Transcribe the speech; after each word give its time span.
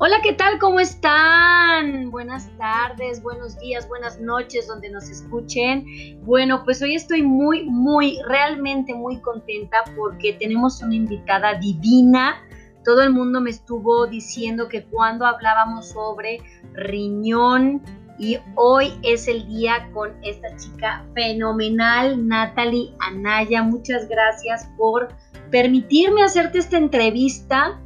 Hola, 0.00 0.18
¿qué 0.22 0.32
tal? 0.32 0.60
¿Cómo 0.60 0.78
están? 0.78 2.12
Buenas 2.12 2.48
tardes, 2.56 3.20
buenos 3.20 3.58
días, 3.58 3.88
buenas 3.88 4.20
noches 4.20 4.68
donde 4.68 4.90
nos 4.90 5.10
escuchen. 5.10 5.84
Bueno, 6.22 6.62
pues 6.64 6.80
hoy 6.82 6.94
estoy 6.94 7.22
muy, 7.22 7.64
muy, 7.64 8.16
realmente 8.28 8.94
muy 8.94 9.20
contenta 9.20 9.78
porque 9.96 10.34
tenemos 10.34 10.80
una 10.82 10.94
invitada 10.94 11.58
divina. 11.58 12.36
Todo 12.84 13.02
el 13.02 13.10
mundo 13.10 13.40
me 13.40 13.50
estuvo 13.50 14.06
diciendo 14.06 14.68
que 14.68 14.84
cuando 14.84 15.26
hablábamos 15.26 15.88
sobre 15.88 16.42
riñón 16.74 17.82
y 18.20 18.38
hoy 18.54 18.92
es 19.02 19.26
el 19.26 19.48
día 19.48 19.90
con 19.92 20.12
esta 20.22 20.54
chica 20.58 21.04
fenomenal, 21.12 22.24
Natalie 22.24 22.94
Anaya. 23.00 23.64
Muchas 23.64 24.08
gracias 24.08 24.70
por 24.76 25.08
permitirme 25.50 26.22
hacerte 26.22 26.58
esta 26.58 26.76
entrevista 26.76 27.80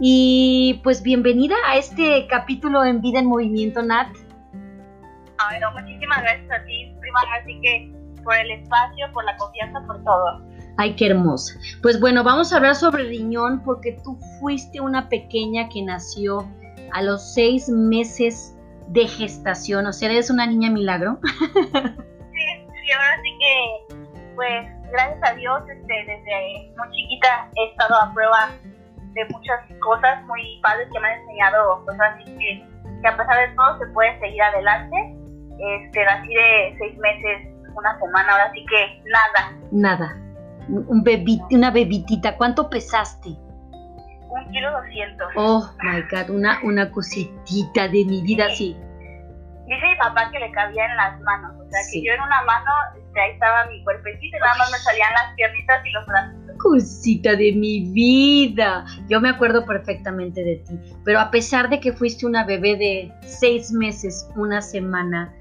y 0.00 0.80
pues 0.82 1.02
bienvenida 1.02 1.54
a 1.66 1.76
este 1.76 2.26
capítulo 2.26 2.84
en 2.84 3.00
Vida 3.00 3.20
en 3.20 3.26
Movimiento, 3.26 3.82
Nat. 3.82 4.08
Bueno, 5.50 5.72
muchísimas 5.72 6.22
gracias 6.22 6.50
a 6.50 6.64
ti, 6.64 6.94
prima, 7.00 7.20
así 7.40 7.60
que 7.60 7.92
por 8.22 8.34
el 8.34 8.50
espacio, 8.50 9.06
por 9.12 9.24
la 9.24 9.36
confianza, 9.36 9.80
por 9.86 10.02
todo. 10.04 10.42
Ay, 10.76 10.96
qué 10.96 11.06
hermosa. 11.06 11.54
Pues 11.82 12.00
bueno, 12.00 12.24
vamos 12.24 12.52
a 12.52 12.56
hablar 12.56 12.74
sobre 12.74 13.04
riñón 13.04 13.62
porque 13.64 13.98
tú 14.02 14.18
fuiste 14.40 14.80
una 14.80 15.08
pequeña 15.08 15.68
que 15.68 15.82
nació 15.82 16.48
a 16.92 17.02
los 17.02 17.34
seis 17.34 17.68
meses 17.68 18.56
de 18.88 19.06
gestación, 19.06 19.86
o 19.86 19.92
sea, 19.92 20.10
eres 20.10 20.30
una 20.30 20.46
niña 20.46 20.70
milagro. 20.70 21.18
sí, 21.40 21.46
sí, 21.52 22.92
ahora 22.92 23.22
sí 23.22 23.30
que, 23.38 23.94
pues, 24.34 24.66
gracias 24.90 25.30
a 25.30 25.34
Dios, 25.34 25.62
este, 25.68 25.94
desde 26.06 26.72
muy 26.76 26.90
chiquita 26.90 27.50
he 27.56 27.70
estado 27.70 28.00
a 28.00 28.12
prueba 28.12 28.50
de 29.14 29.24
muchas 29.26 29.60
cosas 29.80 30.22
muy 30.24 30.60
padres 30.62 30.88
que 30.92 31.00
me 31.00 31.08
han 31.08 31.20
enseñado, 31.20 31.82
pues 31.84 31.98
así 32.00 32.24
que, 32.24 32.66
que 33.00 33.08
a 33.08 33.16
pesar 33.16 33.48
de 33.48 33.54
todo 33.54 33.78
se 33.78 33.86
puede 33.92 34.18
seguir 34.20 34.42
adelante. 34.42 34.96
Este, 35.58 36.04
así 36.04 36.34
de 36.34 36.76
seis 36.78 36.98
meses, 36.98 37.48
una 37.74 37.98
semana, 37.98 38.32
ahora 38.32 38.50
sí 38.52 38.66
que 38.68 39.02
nada. 39.10 39.52
Nada. 39.70 40.16
Un 40.68 41.02
bebito, 41.02 41.46
una 41.52 41.70
bebitita. 41.70 42.36
¿Cuánto 42.36 42.68
pesaste? 42.68 43.28
Un 43.28 44.50
kilo 44.50 44.70
doscientos. 44.72 45.28
Oh 45.36 45.70
my 45.82 46.02
god, 46.10 46.30
una, 46.30 46.58
una 46.64 46.90
de 46.90 48.04
mi 48.04 48.22
vida, 48.22 48.48
sí. 48.50 48.76
Dice 49.66 49.86
mi 49.86 49.96
papá 49.96 50.30
que 50.30 50.40
le 50.40 50.50
cabía 50.50 50.84
en 50.84 50.96
las 50.96 51.18
manos, 51.20 51.52
o 51.56 51.70
sea 51.70 51.80
que 51.90 52.04
yo 52.04 52.12
en 52.12 52.20
una 52.20 52.42
mano, 52.42 52.70
este, 52.98 53.20
ahí 53.20 53.30
estaba 53.30 53.64
mi 53.66 53.82
cuerpecito, 53.84 54.36
y 54.36 54.40
nada 54.40 54.56
más 54.58 54.70
me 54.70 54.78
salían 54.78 55.10
las 55.14 55.34
piernitas 55.36 55.86
y 55.86 55.90
los 55.90 56.06
brazos 56.06 56.43
cosita 56.64 57.36
de 57.36 57.52
mi 57.52 57.90
vida. 57.92 58.86
Yo 59.08 59.20
me 59.20 59.28
acuerdo 59.28 59.66
perfectamente 59.66 60.42
de 60.42 60.56
ti, 60.56 60.78
pero 61.04 61.20
a 61.20 61.30
pesar 61.30 61.68
de 61.68 61.78
que 61.78 61.92
fuiste 61.92 62.24
una 62.24 62.44
bebé 62.44 62.76
de 62.76 63.12
seis 63.26 63.70
meses, 63.70 64.26
una 64.34 64.62
semana, 64.62 65.32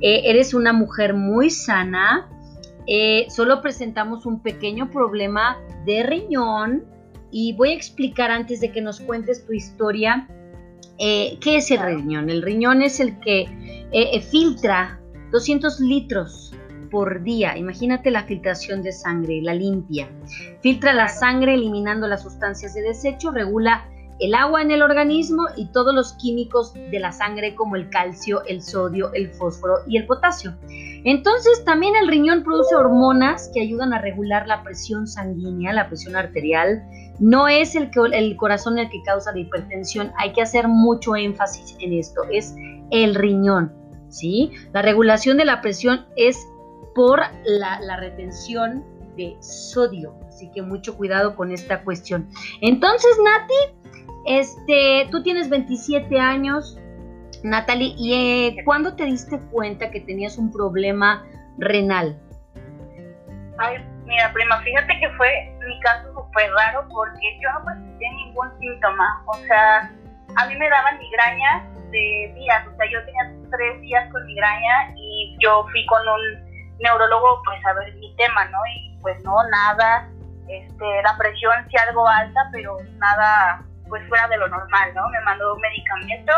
eh, 0.00 0.22
eres 0.24 0.54
una 0.54 0.72
mujer 0.72 1.14
muy 1.14 1.50
sana. 1.50 2.28
Eh, 2.86 3.26
solo 3.28 3.60
presentamos 3.60 4.24
un 4.24 4.40
pequeño 4.40 4.88
problema 4.90 5.58
de 5.84 6.04
riñón 6.04 6.84
y 7.32 7.54
voy 7.54 7.70
a 7.70 7.74
explicar 7.74 8.30
antes 8.30 8.60
de 8.60 8.70
que 8.70 8.80
nos 8.80 9.00
cuentes 9.00 9.44
tu 9.44 9.52
historia 9.52 10.28
eh, 10.98 11.38
qué 11.40 11.56
es 11.56 11.70
el 11.72 11.80
riñón. 11.80 12.30
El 12.30 12.40
riñón 12.40 12.82
es 12.82 13.00
el 13.00 13.18
que 13.18 13.46
filtra 14.30 15.00
200 15.32 15.80
litros 15.80 16.52
por 16.90 17.22
día. 17.22 17.56
Imagínate 17.56 18.10
la 18.10 18.24
filtración 18.24 18.82
de 18.82 18.92
sangre, 18.92 19.40
la 19.42 19.54
limpia. 19.54 20.08
Filtra 20.60 20.92
la 20.92 21.08
sangre 21.08 21.54
eliminando 21.54 22.06
las 22.06 22.22
sustancias 22.22 22.74
de 22.74 22.82
desecho, 22.82 23.30
regula 23.30 23.88
el 24.20 24.34
agua 24.34 24.62
en 24.62 24.70
el 24.70 24.82
organismo 24.82 25.44
y 25.56 25.66
todos 25.66 25.94
los 25.94 26.14
químicos 26.14 26.74
de 26.74 26.98
la 26.98 27.12
sangre 27.12 27.54
como 27.54 27.76
el 27.76 27.88
calcio, 27.88 28.42
el 28.46 28.62
sodio, 28.62 29.12
el 29.12 29.30
fósforo 29.30 29.74
y 29.86 29.96
el 29.96 30.06
potasio. 30.06 30.56
Entonces 31.04 31.64
también 31.64 31.94
el 31.94 32.08
riñón 32.08 32.42
produce 32.42 32.74
hormonas 32.74 33.50
que 33.54 33.60
ayudan 33.60 33.92
a 33.92 34.00
regular 34.00 34.48
la 34.48 34.64
presión 34.64 35.06
sanguínea, 35.06 35.72
la 35.72 35.86
presión 35.86 36.16
arterial. 36.16 36.82
No 37.20 37.46
es 37.46 37.76
el, 37.76 37.90
el 38.12 38.36
corazón 38.36 38.78
el 38.78 38.90
que 38.90 39.02
causa 39.04 39.32
la 39.32 39.38
hipertensión, 39.38 40.12
hay 40.18 40.32
que 40.32 40.42
hacer 40.42 40.66
mucho 40.66 41.14
énfasis 41.14 41.76
en 41.80 41.92
esto, 41.92 42.22
es 42.30 42.54
el 42.90 43.14
riñón. 43.14 43.72
¿sí? 44.08 44.52
La 44.72 44.82
regulación 44.82 45.36
de 45.36 45.44
la 45.44 45.60
presión 45.60 46.06
es 46.16 46.46
por 46.98 47.20
la, 47.44 47.96
retención 47.96 48.84
de 49.16 49.36
sodio. 49.38 50.16
Así 50.26 50.50
que 50.50 50.62
mucho 50.62 50.96
cuidado 50.96 51.36
con 51.36 51.52
esta 51.52 51.84
cuestión. 51.84 52.28
Entonces, 52.60 53.16
Nati, 53.24 54.12
este, 54.26 55.06
tú 55.08 55.22
tienes 55.22 55.48
27 55.48 56.18
años, 56.18 56.76
Natalie, 57.44 57.94
¿y 57.96 58.14
eh, 58.14 58.64
cuándo 58.64 58.96
te 58.96 59.04
diste 59.04 59.38
cuenta 59.52 59.92
que 59.92 60.00
tenías 60.00 60.38
un 60.38 60.50
problema 60.50 61.24
renal? 61.56 62.18
Ay, 63.58 63.76
mira, 64.04 64.32
prima, 64.32 64.60
fíjate 64.62 64.98
que 64.98 65.08
fue 65.10 65.56
mi 65.68 65.78
caso 65.78 66.12
súper 66.12 66.50
raro 66.50 66.84
porque 66.88 67.38
yo 67.40 67.48
no 67.60 67.64
presenté 67.64 68.10
ningún 68.10 68.48
síntoma. 68.58 69.22
O 69.26 69.34
sea, 69.46 69.92
a 70.34 70.46
mí 70.48 70.56
me 70.56 70.68
daban 70.68 70.98
migrañas 70.98 71.62
de 71.92 72.32
días. 72.34 72.66
O 72.66 72.76
sea, 72.76 72.90
yo 72.90 73.04
tenía 73.04 73.50
tres 73.56 73.80
días 73.82 74.10
con 74.10 74.26
migraña 74.26 74.94
y 74.96 75.36
yo 75.40 75.64
fui 75.70 75.86
con 75.86 76.00
un 76.02 76.47
neurólogo 76.80 77.42
pues 77.44 77.64
a 77.66 77.72
ver 77.74 77.94
mi 77.94 78.14
tema, 78.16 78.44
¿no? 78.46 78.58
Y 78.74 78.98
pues 79.00 79.22
no, 79.24 79.36
nada, 79.50 80.08
este, 80.48 81.02
la 81.02 81.16
presión 81.16 81.52
sí 81.68 81.76
algo 81.88 82.06
alta, 82.08 82.40
pero 82.52 82.78
nada 82.98 83.62
pues 83.88 84.06
fuera 84.08 84.28
de 84.28 84.36
lo 84.36 84.48
normal, 84.48 84.94
¿no? 84.94 85.08
Me 85.08 85.20
mandó 85.22 85.54
un 85.54 85.60
medicamento 85.60 86.32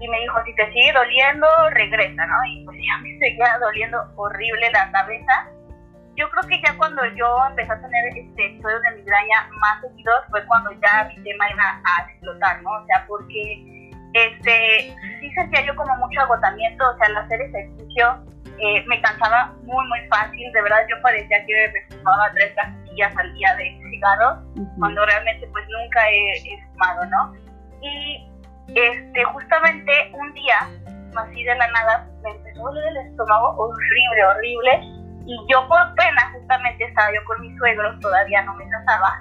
y 0.00 0.08
me 0.08 0.20
dijo, 0.20 0.38
si 0.44 0.54
te 0.54 0.72
sigue 0.72 0.92
doliendo, 0.92 1.46
regresa, 1.70 2.26
¿no? 2.26 2.36
Y 2.46 2.64
pues 2.64 2.78
ya 2.86 2.98
me 2.98 3.18
seguía 3.18 3.58
doliendo 3.60 3.98
horrible 4.16 4.70
la 4.70 4.90
cabeza. 4.92 5.48
Yo 6.16 6.28
creo 6.30 6.48
que 6.48 6.60
ya 6.66 6.76
cuando 6.76 7.04
yo 7.14 7.46
empecé 7.48 7.70
a 7.70 7.80
tener 7.80 8.18
este, 8.18 8.46
episodios 8.46 8.82
de 8.82 8.90
migraña 8.96 9.48
más 9.60 9.80
seguidos 9.80 10.24
fue 10.30 10.44
cuando 10.46 10.72
ya 10.72 11.04
mi 11.08 11.22
tema 11.22 11.50
iba 11.50 11.80
a 11.84 12.10
explotar, 12.10 12.60
¿no? 12.62 12.70
O 12.70 12.86
sea, 12.86 13.04
porque 13.06 13.90
este, 14.14 14.96
sí 15.20 15.30
sentía 15.32 15.64
yo 15.64 15.76
como 15.76 15.94
mucho 15.96 16.20
agotamiento, 16.20 16.90
o 16.90 16.96
sea, 16.96 17.06
al 17.06 17.18
hacer 17.18 17.40
ejercicio 17.40 18.24
eh, 18.60 18.84
me 18.86 19.00
cansaba 19.00 19.54
muy, 19.62 19.86
muy 19.88 20.00
fácil. 20.08 20.52
De 20.52 20.62
verdad, 20.62 20.78
yo 20.88 21.00
parecía 21.02 21.44
que 21.46 21.72
me 21.72 21.96
fumaba 21.96 22.30
tres 22.34 22.52
cajetillas 22.54 23.16
al 23.16 23.32
día 23.34 23.54
de 23.56 23.78
cigarros, 23.90 24.38
cuando 24.78 25.04
realmente, 25.06 25.46
pues 25.52 25.64
nunca 25.68 26.10
he, 26.10 26.60
fumado, 26.72 27.04
¿no? 27.06 27.34
Y 27.80 28.28
este, 28.74 29.24
justamente 29.24 29.92
un 30.12 30.32
día, 30.34 30.68
así 31.16 31.44
de 31.44 31.54
la 31.54 31.68
nada, 31.68 32.08
me 32.22 32.30
empezó 32.30 32.68
a 32.68 32.72
doler 32.72 32.84
el 32.88 32.96
estómago 33.08 33.54
horrible, 33.56 34.24
horrible. 34.26 34.80
Y 35.26 35.36
yo, 35.52 35.68
por 35.68 35.94
pena, 35.94 36.32
justamente 36.32 36.84
estaba 36.84 37.08
yo 37.14 37.24
con 37.26 37.40
mis 37.42 37.56
suegros, 37.58 38.00
todavía 38.00 38.42
no 38.42 38.54
me 38.54 38.68
casaba. 38.68 39.20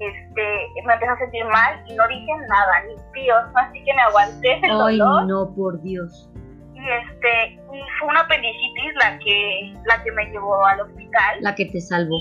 Este, 0.00 0.66
me 0.86 0.94
empecé 0.94 1.12
a 1.12 1.16
sentir 1.18 1.44
mal 1.44 1.82
y 1.86 1.94
no 1.94 2.08
dije 2.08 2.32
nada, 2.48 2.82
ni 2.88 2.94
píos, 3.12 3.44
así 3.54 3.84
que 3.84 3.94
me 3.94 4.02
aguanté 4.02 4.54
el 4.54 4.70
dolor. 4.70 5.20
Ay, 5.20 5.26
no, 5.26 5.54
por 5.54 5.80
Dios 5.82 6.29
y 6.80 6.90
este 6.90 7.52
y 7.52 7.80
fue 7.98 8.08
una 8.08 8.20
apendicitis 8.20 8.94
la 8.94 9.18
que 9.18 9.74
la 9.86 10.02
que 10.02 10.12
me 10.12 10.24
llevó 10.26 10.64
al 10.64 10.80
hospital. 10.80 11.38
La 11.40 11.54
que 11.54 11.66
te 11.66 11.80
salvó. 11.80 12.18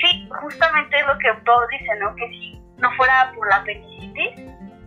Sí 0.00 0.28
justamente 0.40 0.96
lo 1.06 1.18
que 1.18 1.28
todos 1.44 1.68
dicen 1.70 1.98
no 2.00 2.14
que 2.14 2.28
si 2.28 2.62
no 2.78 2.90
fuera 2.96 3.32
por 3.34 3.48
la 3.48 3.56
apendicitis 3.56 4.40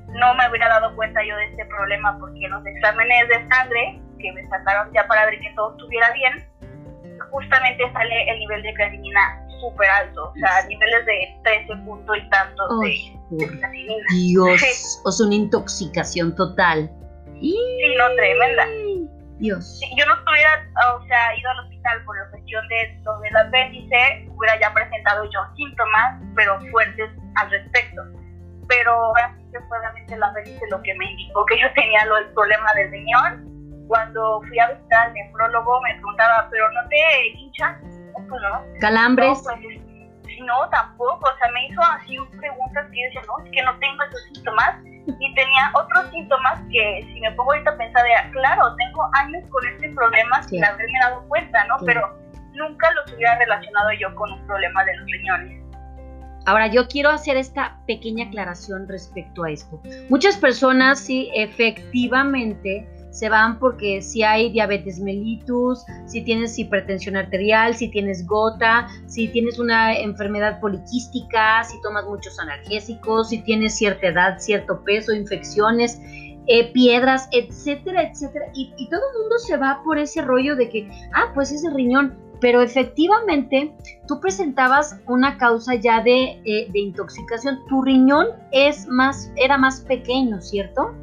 no 0.10 0.34
me 0.36 0.50
hubiera 0.50 0.68
dado 0.68 0.96
cuenta 0.96 1.24
yo 1.24 1.36
de 1.38 1.46
este 1.46 1.66
problema 1.66 2.18
porque 2.20 2.48
los 2.50 2.66
exámenes 2.66 3.28
de 3.30 3.48
sangre 3.50 4.00
que 4.20 4.32
me 4.34 4.48
sacaron 4.50 4.92
ya 4.94 5.08
para 5.08 5.26
ver 5.26 5.40
que 5.40 5.52
todo 5.56 5.72
estuviera 5.72 6.12
bien 6.12 6.46
justamente 7.32 7.92
sale 7.94 8.30
el 8.30 8.40
nivel 8.40 8.62
de 8.64 8.74
creatinina 8.74 9.48
súper 9.62 9.90
alto, 9.90 10.32
o 10.32 10.34
sea, 10.34 10.66
niveles 10.68 11.06
de 11.06 11.40
13 11.44 11.76
puntos 11.86 12.18
y 12.18 12.30
tantos 12.30 12.80
de, 12.80 13.48
creatinina. 13.48 14.06
Dios, 14.10 15.02
o 15.06 15.12
sea, 15.12 15.28
una 15.28 15.36
intoxicación 15.36 16.36
total. 16.36 16.92
Sí, 17.42 17.96
no, 17.98 18.16
tremenda. 18.16 18.68
Dios. 19.40 19.80
Si 19.80 19.90
yo 19.98 20.06
no 20.06 20.14
estuviera, 20.14 20.68
o 20.94 21.04
sea, 21.08 21.36
ido 21.36 21.50
al 21.50 21.60
hospital 21.62 22.04
por 22.06 22.16
la 22.16 22.30
cuestión 22.30 22.68
de 22.68 23.00
lo 23.04 23.20
del 23.20 23.36
apéndice, 23.36 24.28
hubiera 24.30 24.60
ya 24.60 24.72
presentado 24.72 25.24
yo 25.26 25.40
síntomas, 25.56 26.22
pero 26.36 26.60
fuertes 26.70 27.10
al 27.36 27.50
respecto. 27.50 28.04
Pero 28.68 28.92
ahora 28.94 29.36
sí 29.36 29.44
que 29.52 29.60
fue 29.62 29.80
realmente 29.80 30.14
el 30.14 30.22
apéndice 30.22 30.64
lo 30.70 30.82
que 30.84 30.94
me 30.94 31.06
indicó 31.10 31.44
que 31.48 31.60
yo 31.60 31.74
tenía 31.74 32.06
lo, 32.06 32.18
el 32.18 32.30
problema 32.34 32.72
del 32.76 32.92
riñón. 32.92 33.88
Cuando 33.88 34.42
fui 34.48 34.60
a 34.60 34.72
visitar 34.72 35.08
al 35.08 35.14
nefrólogo 35.14 35.82
me 35.82 35.94
preguntaba, 35.96 36.48
¿pero 36.52 36.72
no 36.72 36.88
te 36.88 37.28
hinchan? 37.36 37.82
No, 38.14 38.28
pues 38.30 38.42
no. 38.44 38.80
¿Calambres? 38.80 39.44
No, 39.44 39.56
pues, 39.60 40.40
no, 40.46 40.70
tampoco. 40.70 41.28
O 41.28 41.38
sea, 41.38 41.52
me 41.52 41.68
hizo 41.68 41.82
así 41.82 42.16
preguntas 42.38 42.88
que 42.92 43.02
yo 43.02 43.06
decía, 43.06 43.22
no, 43.28 43.44
es 43.44 43.52
que 43.52 43.64
no 43.64 43.80
tengo 43.80 44.04
esos 44.04 44.24
síntomas 44.34 44.76
y 45.08 45.34
tenía 45.34 45.72
otros 45.74 46.10
síntomas 46.12 46.62
que 46.72 47.06
si 47.14 47.20
me 47.20 47.32
pongo 47.32 47.54
ahorita 47.54 47.72
a 47.72 47.78
pensar, 47.78 48.06
claro, 48.32 48.76
tengo 48.76 49.10
años 49.14 49.44
con 49.50 49.68
este 49.68 49.90
problema 49.90 50.44
sin 50.44 50.64
haberme 50.64 51.00
dado 51.02 51.28
cuenta, 51.28 51.66
¿no? 51.66 51.76
Pero 51.86 52.18
nunca 52.54 52.92
los 52.94 53.14
hubiera 53.14 53.38
relacionado 53.38 53.90
yo 54.00 54.14
con 54.16 54.32
un 54.32 54.46
problema 54.46 54.84
de 54.86 54.96
los 54.98 55.06
riñones. 55.08 55.62
Ahora, 56.46 56.68
yo 56.68 56.88
quiero 56.88 57.10
hacer 57.10 57.38
esta 57.38 57.78
pequeña 57.86 58.26
aclaración 58.26 58.88
respecto 58.88 59.44
a 59.44 59.52
esto. 59.52 59.80
Muchas 60.10 60.38
personas 60.38 61.00
sí 61.00 61.30
efectivamente 61.36 62.88
se 63.12 63.30
van 63.30 63.60
porque 63.60 64.02
si 64.02 64.24
hay 64.24 64.52
diabetes 64.52 65.00
mellitus, 65.00 65.86
si 66.08 66.24
tienes 66.24 66.58
hipertensión 66.58 67.18
arterial, 67.18 67.76
si 67.76 67.90
tienes 67.90 68.26
gota, 68.26 68.88
si 69.06 69.28
tienes 69.28 69.60
una 69.60 69.94
enfermedad 69.98 70.60
poliquística, 70.60 71.64
si 71.64 71.80
tomas 71.82 72.06
muchos 72.06 72.40
analgésicos, 72.40 73.30
si 73.30 73.44
tienes 73.44 73.76
cierta 73.76 74.08
edad, 74.08 74.40
cierto 74.40 74.84
peso, 74.84 75.14
infecciones, 75.14 76.00
eh, 76.48 76.72
piedras, 76.72 77.28
etcétera, 77.32 78.04
etcétera. 78.04 78.46
Y, 78.54 78.90
todo 78.90 79.02
el 79.14 79.20
mundo 79.20 79.38
se 79.40 79.58
va 79.58 79.82
por 79.84 80.00
ese 80.00 80.22
rollo 80.22 80.56
de 80.56 80.70
que, 80.70 80.90
ah, 81.14 81.32
pues 81.34 81.52
es 81.52 81.64
el 81.64 81.74
riñón. 81.74 82.18
Pero 82.40 82.62
efectivamente, 82.62 83.76
tú 84.08 84.20
presentabas 84.20 85.00
una 85.06 85.38
causa 85.38 85.76
ya 85.76 86.02
de, 86.02 86.42
eh, 86.44 86.68
de 86.72 86.80
intoxicación. 86.80 87.60
Tu 87.70 87.84
riñón 87.84 88.28
es 88.52 88.88
más, 88.88 89.32
era 89.36 89.58
más 89.58 89.82
pequeño, 89.82 90.42
¿cierto? 90.42 90.96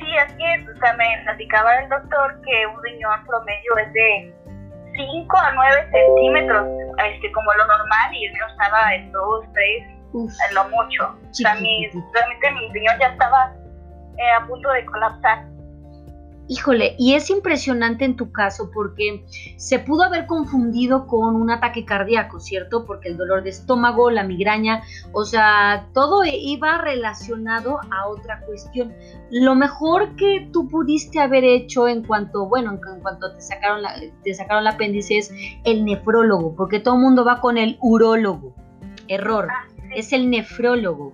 Sí, 0.00 0.16
así 0.18 0.44
es. 0.44 0.68
O 0.68 0.78
sea, 0.80 0.92
me 0.94 1.20
platicaba 1.24 1.76
el 1.76 1.88
doctor 1.88 2.40
que 2.42 2.66
un 2.66 2.82
riñón 2.82 3.26
promedio 3.26 3.76
es 3.78 3.92
de 3.92 4.34
5 4.96 5.36
a 5.36 5.52
9 5.52 5.88
centímetros, 5.92 6.66
este, 7.04 7.32
como 7.32 7.52
lo 7.54 7.66
normal, 7.66 8.14
y 8.14 8.26
el 8.26 8.32
mío 8.32 8.44
estaba 8.50 8.94
en 8.94 9.12
2, 9.12 9.44
3, 9.52 9.82
en 10.48 10.54
lo 10.54 10.68
mucho. 10.68 11.16
O 11.30 11.34
sea, 11.34 11.54
mi, 11.56 11.88
realmente 11.88 12.50
mi 12.52 12.72
riñón 12.72 12.98
ya 12.98 13.08
estaba 13.08 13.52
eh, 14.18 14.30
a 14.32 14.46
punto 14.46 14.70
de 14.72 14.84
colapsar. 14.86 15.44
Híjole, 16.50 16.96
y 16.98 17.14
es 17.14 17.30
impresionante 17.30 18.04
en 18.04 18.16
tu 18.16 18.32
caso 18.32 18.72
porque 18.74 19.24
se 19.56 19.78
pudo 19.78 20.02
haber 20.02 20.26
confundido 20.26 21.06
con 21.06 21.36
un 21.36 21.48
ataque 21.48 21.84
cardíaco, 21.84 22.40
¿cierto? 22.40 22.86
Porque 22.86 23.08
el 23.08 23.16
dolor 23.16 23.44
de 23.44 23.50
estómago, 23.50 24.10
la 24.10 24.24
migraña, 24.24 24.82
o 25.12 25.24
sea, 25.24 25.86
todo 25.94 26.24
iba 26.24 26.78
relacionado 26.78 27.78
a 27.92 28.08
otra 28.08 28.40
cuestión. 28.40 28.92
Lo 29.30 29.54
mejor 29.54 30.16
que 30.16 30.48
tú 30.52 30.68
pudiste 30.68 31.20
haber 31.20 31.44
hecho 31.44 31.86
en 31.86 32.02
cuanto, 32.02 32.48
bueno, 32.48 32.72
en 32.72 33.00
cuanto 33.00 33.32
te 33.32 33.40
sacaron 33.40 33.82
la, 33.82 33.94
te 34.24 34.34
sacaron 34.34 34.62
el 34.62 34.74
apéndice 34.74 35.18
es 35.18 35.32
el 35.62 35.84
nefrólogo, 35.84 36.56
porque 36.56 36.80
todo 36.80 36.96
el 36.96 37.00
mundo 37.02 37.24
va 37.24 37.40
con 37.40 37.58
el 37.58 37.78
urólogo. 37.80 38.56
Error, 39.06 39.46
ah, 39.48 39.68
es 39.94 40.12
el 40.12 40.28
nefrólogo. 40.28 41.12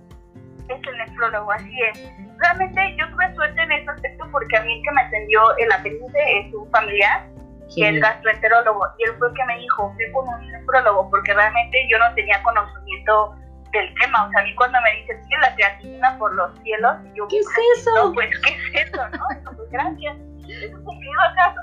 Es 0.67 0.81
el 0.81 0.96
nefrólogo, 1.17 1.51
así 1.51 1.81
es 1.81 2.27
realmente 2.39 2.95
yo 2.97 3.09
tuve 3.09 3.33
suerte 3.35 3.61
en 3.61 3.71
ese 3.71 3.89
aspecto 3.89 4.25
porque 4.31 4.57
a 4.57 4.61
mí 4.63 4.77
el 4.77 4.83
que 4.83 4.91
me 4.91 5.01
atendió 5.01 5.57
el 5.57 5.71
apéndice 5.71 6.39
es 6.39 6.53
un 6.53 6.69
familiar, 6.71 7.25
que 7.73 7.89
es 7.89 8.01
gastroenterólogo, 8.01 8.85
y 8.97 9.03
él 9.03 9.15
fue 9.17 9.27
el 9.29 9.33
que 9.33 9.45
me 9.45 9.57
dijo, 9.59 9.93
fui 9.93 10.11
con 10.11 10.27
un 10.27 10.51
nefrólogo, 10.51 11.09
porque 11.09 11.33
realmente 11.33 11.77
yo 11.89 11.99
no 11.99 12.13
tenía 12.15 12.41
conocimiento 12.43 13.35
del 13.71 13.93
tema, 13.95 14.25
o 14.25 14.31
sea, 14.31 14.41
a 14.41 14.43
mí 14.45 14.55
cuando 14.55 14.79
me 14.81 15.01
dicen, 15.01 15.21
sí, 15.23 15.29
la 15.41 15.53
creatina 15.55 16.17
por 16.17 16.33
los 16.35 16.57
cielos, 16.59 16.95
yo, 17.13 17.27
¿qué 17.27 17.39
es 17.39 17.47
eso? 17.77 17.91
No, 17.95 18.13
pues, 18.13 18.29
¿qué 18.41 18.79
es 18.79 18.87
eso, 18.87 19.09
no? 19.09 19.27
pues, 19.57 19.69
gracias, 19.69 20.15
¿es 20.47 20.73
un 20.73 20.83
cumplido 20.83 21.21
acaso? 21.21 21.61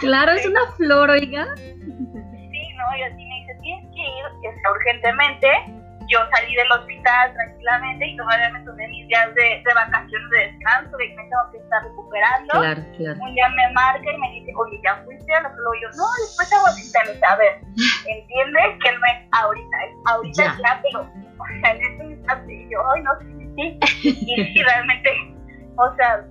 claro, 0.00 0.32
es 0.32 0.46
una 0.46 0.66
flor, 0.76 1.10
oiga. 1.10 1.46
Sí, 1.56 2.74
no, 2.76 2.96
y 2.96 3.02
así 3.02 3.24
me 3.24 3.34
dice, 3.40 3.58
tienes 3.60 3.84
que 3.92 4.00
ir 4.00 4.24
urgentemente, 4.70 5.48
yo 6.08 6.18
salí 6.34 6.54
del 6.54 6.70
hospital 6.72 7.32
tranquilamente 7.32 8.06
y 8.06 8.16
todavía 8.16 8.50
me 8.50 8.60
tomé 8.64 8.86
mis 8.88 9.08
días 9.08 9.34
de, 9.34 9.62
de 9.64 9.74
vacaciones 9.74 10.30
de 10.30 10.38
descanso, 10.52 10.96
de 10.96 11.08
que 11.08 11.16
me 11.16 11.22
tengo 11.22 11.50
que 11.52 11.58
estar 11.58 11.82
recuperando. 11.82 12.52
Claro, 12.52 12.82
claro. 12.96 13.18
Un 13.22 13.34
día 13.34 13.48
me 13.48 13.72
marca 13.72 14.12
y 14.12 14.18
me 14.18 14.30
dice, 14.32 14.52
oye, 14.56 14.80
¿ya 14.84 14.96
fuiste 15.04 15.34
a 15.34 15.42
lo 15.42 15.74
Yo, 15.82 15.88
no, 15.96 16.04
después 16.20 16.52
hago 16.52 16.66
síntomas. 16.68 17.22
A 17.22 17.36
ver, 17.36 17.60
entiende 18.06 18.60
que 18.82 18.92
no 18.92 19.00
es 19.06 19.28
ahorita, 19.32 19.76
es 19.84 19.94
ahorita 20.06 20.42
ya, 20.44 20.56
ya 20.62 20.82
pero, 20.82 21.00
o 21.02 21.60
sea, 21.60 21.70
en 21.72 21.82
ese 21.82 22.04
instante, 22.04 22.68
yo, 22.70 22.78
ay, 22.90 23.02
no, 23.02 23.10
sí, 23.20 23.78
sí, 24.02 24.08
Y 24.08 24.44
sí, 24.44 24.62
realmente, 24.66 25.10
o 25.76 25.94
sea, 25.96 26.24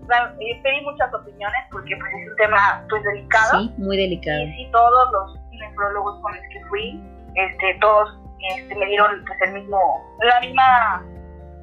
pedí 0.63 0.81
muchas 0.81 1.13
opiniones 1.13 1.60
porque 1.72 1.95
pues, 1.98 2.12
es 2.22 2.30
un 2.31 2.36
tema, 2.38 2.86
pues, 2.89 3.04
delicado. 3.04 3.60
Sí, 3.60 3.74
muy 3.77 3.98
delicado. 3.98 4.42
Y 4.42 4.54
sí, 4.54 4.69
todos 4.72 5.12
los 5.12 5.39
nefrólogos 5.51 6.22
con 6.22 6.36
los 6.36 6.44
que 6.51 6.66
fui, 6.66 7.01
este, 7.36 7.77
todos 7.81 8.25
este, 8.57 8.75
me 8.75 8.86
dieron 8.88 9.24
pues, 9.25 9.39
el 9.47 9.53
mismo, 9.53 9.77
la 10.24 10.39
misma, 10.42 11.06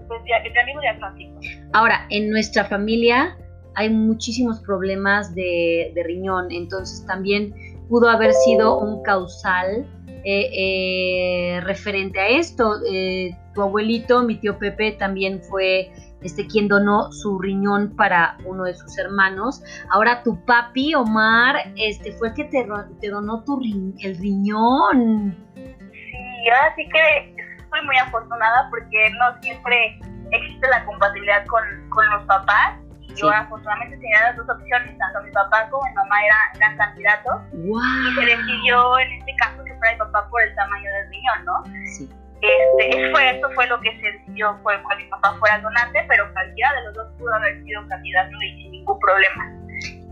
pues, 0.08 0.20
el 0.26 0.66
mismo 0.66 0.80
diagnóstico. 0.80 1.40
Ahora, 1.72 2.06
en 2.10 2.30
nuestra 2.30 2.64
familia 2.64 3.36
hay 3.74 3.88
muchísimos 3.90 4.60
problemas 4.60 5.34
de, 5.34 5.92
riñón, 6.04 6.50
entonces 6.50 7.06
también 7.06 7.54
pudo 7.88 8.08
haber 8.08 8.32
sido 8.32 8.78
un 8.78 9.02
causal 9.02 9.86
eh, 10.24 10.50
eh, 10.52 11.60
referente 11.62 12.20
a 12.20 12.28
esto. 12.28 12.74
Eh, 12.90 13.36
tu 13.54 13.62
abuelito, 13.62 14.22
mi 14.22 14.36
tío 14.36 14.58
Pepe, 14.58 14.92
también 14.92 15.42
fue 15.42 15.90
este, 16.22 16.46
quien 16.46 16.68
donó 16.68 17.10
su 17.12 17.38
riñón 17.38 17.94
para 17.96 18.38
uno 18.46 18.64
de 18.64 18.74
sus 18.74 18.96
hermanos. 18.98 19.62
Ahora 19.90 20.22
tu 20.22 20.44
papi, 20.44 20.94
Omar, 20.94 21.72
este, 21.76 22.12
fue 22.12 22.28
el 22.28 22.34
que 22.34 22.44
te, 22.44 23.10
donó 23.10 23.42
tu 23.44 23.60
el 23.62 24.16
riñón 24.18 25.36
y 26.42 26.48
ahora 26.50 26.74
sí 26.74 26.88
que 26.88 27.34
estoy 27.56 27.82
muy 27.86 27.96
afortunada 27.98 28.68
porque 28.70 29.10
no 29.18 29.40
siempre 29.40 29.98
existe 30.30 30.68
la 30.68 30.84
compatibilidad 30.84 31.46
con, 31.46 31.62
con 31.90 32.08
los 32.10 32.24
papás. 32.24 32.78
Y 33.00 33.14
yo 33.14 33.30
afortunadamente 33.30 33.96
tenía 33.96 34.22
las 34.22 34.36
dos 34.36 34.48
opciones, 34.48 34.96
tanto 34.98 35.22
mi 35.22 35.30
papá 35.32 35.68
como 35.70 35.84
mi 35.86 35.94
mamá 35.94 36.24
eran, 36.24 36.56
eran 36.56 36.76
candidatos. 36.76 37.42
Y 37.52 38.14
se 38.14 38.26
decidió 38.26 38.98
en 38.98 39.12
este 39.12 39.34
caso 39.36 39.62
que 39.64 39.74
fuera 39.74 39.92
mi 39.92 39.98
papá 39.98 40.28
por 40.30 40.42
el 40.42 40.54
tamaño 40.54 40.90
del 40.90 41.10
riñón, 41.10 41.44
¿no? 41.44 41.64
Sí. 41.86 42.08
Este, 42.42 43.10
fue, 43.12 43.38
eso 43.38 43.48
fue 43.54 43.66
lo 43.68 43.80
que 43.80 43.96
se 44.00 44.10
decidió, 44.10 44.58
fue 44.64 44.74
que 44.74 44.96
mi 44.96 45.04
papá 45.10 45.36
fuera 45.38 45.60
donante, 45.60 46.04
pero 46.08 46.32
cualquiera 46.32 46.72
de 46.74 46.84
los 46.86 46.94
dos 46.94 47.06
pudo 47.18 47.32
haber 47.34 47.62
sido 47.62 47.86
candidato 47.86 48.32
y 48.42 48.62
sin 48.62 48.72
ningún 48.72 48.98
problema. 48.98 49.61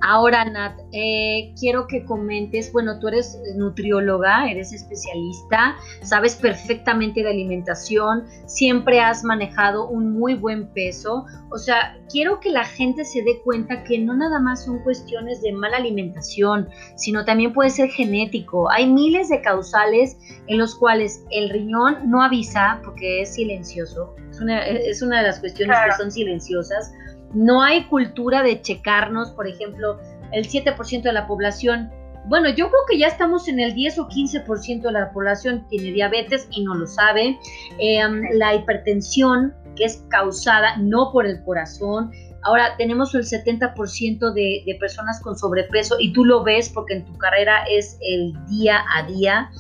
Ahora, 0.03 0.45
Nat, 0.47 0.79
eh, 0.93 1.53
quiero 1.59 1.87
que 1.87 2.05
comentes, 2.05 2.73
bueno, 2.73 2.99
tú 2.99 3.09
eres 3.09 3.39
nutrióloga, 3.57 4.51
eres 4.51 4.73
especialista, 4.73 5.77
sabes 6.03 6.37
perfectamente 6.37 7.23
de 7.23 7.29
alimentación, 7.29 8.25
siempre 8.47 9.01
has 9.01 9.25
manejado 9.25 9.89
un 9.89 10.13
muy 10.13 10.35
buen 10.35 10.73
peso, 10.73 11.27
o 11.51 11.59
sea, 11.59 11.99
quiero 12.11 12.41
que 12.41 12.49
la 12.51 12.65
gente 12.65 13.05
se 13.05 13.23
dé 13.23 13.41
cuenta 13.45 13.85
que 13.85 13.99
no 13.99 14.17
nada 14.17 14.41
más 14.41 14.65
son 14.65 14.79
cuestiones 14.79 15.43
de 15.43 15.53
mala 15.53 15.77
alimentación, 15.77 16.69
sino 16.97 17.27
también 17.27 17.53
puede 17.53 17.69
ser 17.69 17.91
genético. 17.91 18.71
Hay 18.71 18.91
miles 18.91 19.29
de 19.29 19.43
causales 19.43 20.17
en 20.47 20.57
los 20.57 20.75
cuales 20.77 21.25
el 21.31 21.51
riñón 21.51 22.11
no 22.11 22.23
avisa 22.23 22.81
porque 22.85 23.21
es 23.21 23.35
silencioso, 23.35 24.15
es 24.31 24.41
una, 24.41 24.65
es 24.65 25.03
una 25.03 25.19
de 25.19 25.25
las 25.25 25.41
cuestiones 25.41 25.77
que 25.85 26.03
son 26.03 26.11
silenciosas 26.11 26.93
no 27.33 27.63
hay 27.63 27.85
cultura 27.85 28.43
de 28.43 28.61
checarnos, 28.61 29.31
por 29.33 29.47
ejemplo, 29.47 29.99
el 30.33 30.49
7% 30.49 31.03
de 31.03 31.13
la 31.13 31.27
población. 31.27 31.91
Bueno, 32.27 32.49
yo 32.51 32.69
creo 32.69 32.81
que 32.89 32.99
ya 32.99 33.07
estamos 33.07 33.49
en 33.49 33.61
el 33.61 33.75
10 33.75 33.99
o 34.01 34.09
15% 34.09 34.83
de 34.83 34.93
la 34.93 35.11
población 35.13 35.67
tiene 35.69 35.93
diabetes 35.93 36.49
y 36.51 36.63
no 36.65 36.75
lo 36.75 36.87
sabe. 36.87 37.39
Em, 37.79 38.23
la 38.35 38.55
hipertensión, 38.55 39.55
que 39.77 39.85
es 39.85 40.05
causada 40.09 40.77
no 40.77 41.11
por 41.13 41.27
el 41.27 41.43
corazón. 41.45 42.13
Ahora 42.43 42.77
tenemos 42.77 43.15
el 43.15 43.25
70% 43.25 44.33
de, 44.33 44.63
de 44.67 44.75
personas 44.79 45.21
con 45.21 45.37
sobrepeso 45.37 45.97
y 45.99 46.13
tú 46.13 46.25
lo 46.25 46.43
ves 46.43 46.69
porque 46.69 46.95
en 46.95 47.05
tu 47.05 47.17
carrera 47.19 47.65
es 47.71 47.99
el 48.01 48.35
día 48.47 48.85
a 48.95 49.05
día. 49.05 49.51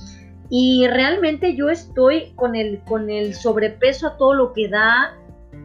Y 0.50 0.86
realmente 0.88 1.54
yo 1.54 1.70
estoy 1.70 2.32
con 2.34 2.56
el, 2.56 2.80
con 2.80 3.08
el 3.08 3.34
sobrepeso 3.34 4.08
a 4.08 4.16
todo 4.16 4.34
lo 4.34 4.52
que 4.52 4.68
da 4.68 5.16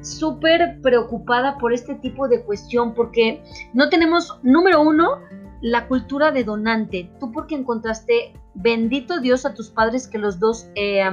súper 0.05 0.79
preocupada 0.81 1.57
por 1.57 1.73
este 1.73 1.95
tipo 1.95 2.27
de 2.27 2.43
cuestión 2.43 2.93
porque 2.93 3.43
no 3.73 3.89
tenemos, 3.89 4.39
número 4.43 4.81
uno, 4.81 5.19
la 5.61 5.87
cultura 5.87 6.31
de 6.31 6.43
donante. 6.43 7.09
Tú 7.19 7.31
porque 7.31 7.55
encontraste, 7.55 8.33
bendito 8.53 9.19
Dios 9.19 9.45
a 9.45 9.53
tus 9.53 9.69
padres 9.69 10.07
que 10.07 10.17
los 10.17 10.39
dos 10.39 10.67
eh, 10.75 11.03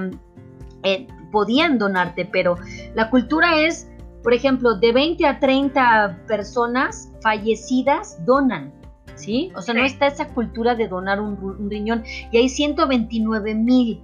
eh, 0.82 1.06
podían 1.30 1.78
donarte, 1.78 2.26
pero 2.26 2.56
la 2.94 3.08
cultura 3.08 3.60
es, 3.60 3.90
por 4.22 4.34
ejemplo, 4.34 4.74
de 4.74 4.92
20 4.92 5.26
a 5.26 5.40
30 5.40 6.24
personas 6.28 7.10
fallecidas 7.22 8.24
donan. 8.24 8.72
¿Sí? 9.14 9.52
O 9.54 9.62
sea, 9.62 9.74
no 9.74 9.84
está 9.84 10.06
esa 10.06 10.28
cultura 10.28 10.74
de 10.74 10.88
donar 10.88 11.20
un, 11.20 11.34
un 11.34 11.70
riñón. 11.70 12.02
Y 12.32 12.38
hay 12.38 12.48
129 12.48 13.54
mil 13.54 14.02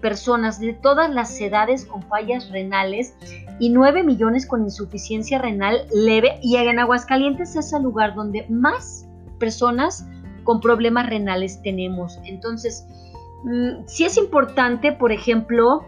personas 0.00 0.60
de 0.60 0.72
todas 0.74 1.10
las 1.10 1.40
edades 1.40 1.86
con 1.86 2.02
fallas 2.02 2.50
renales 2.50 3.16
y 3.58 3.70
9 3.70 4.02
millones 4.02 4.46
con 4.46 4.62
insuficiencia 4.62 5.38
renal 5.38 5.86
leve 5.92 6.38
y 6.42 6.56
en 6.56 6.78
Aguascalientes 6.78 7.56
es 7.56 7.72
el 7.72 7.82
lugar 7.82 8.14
donde 8.14 8.46
más 8.48 9.08
personas 9.38 10.06
con 10.44 10.60
problemas 10.60 11.08
renales 11.08 11.60
tenemos. 11.62 12.18
Entonces, 12.24 12.86
mm, 13.44 13.86
sí 13.86 14.04
es 14.04 14.16
importante, 14.16 14.92
por 14.92 15.12
ejemplo, 15.12 15.84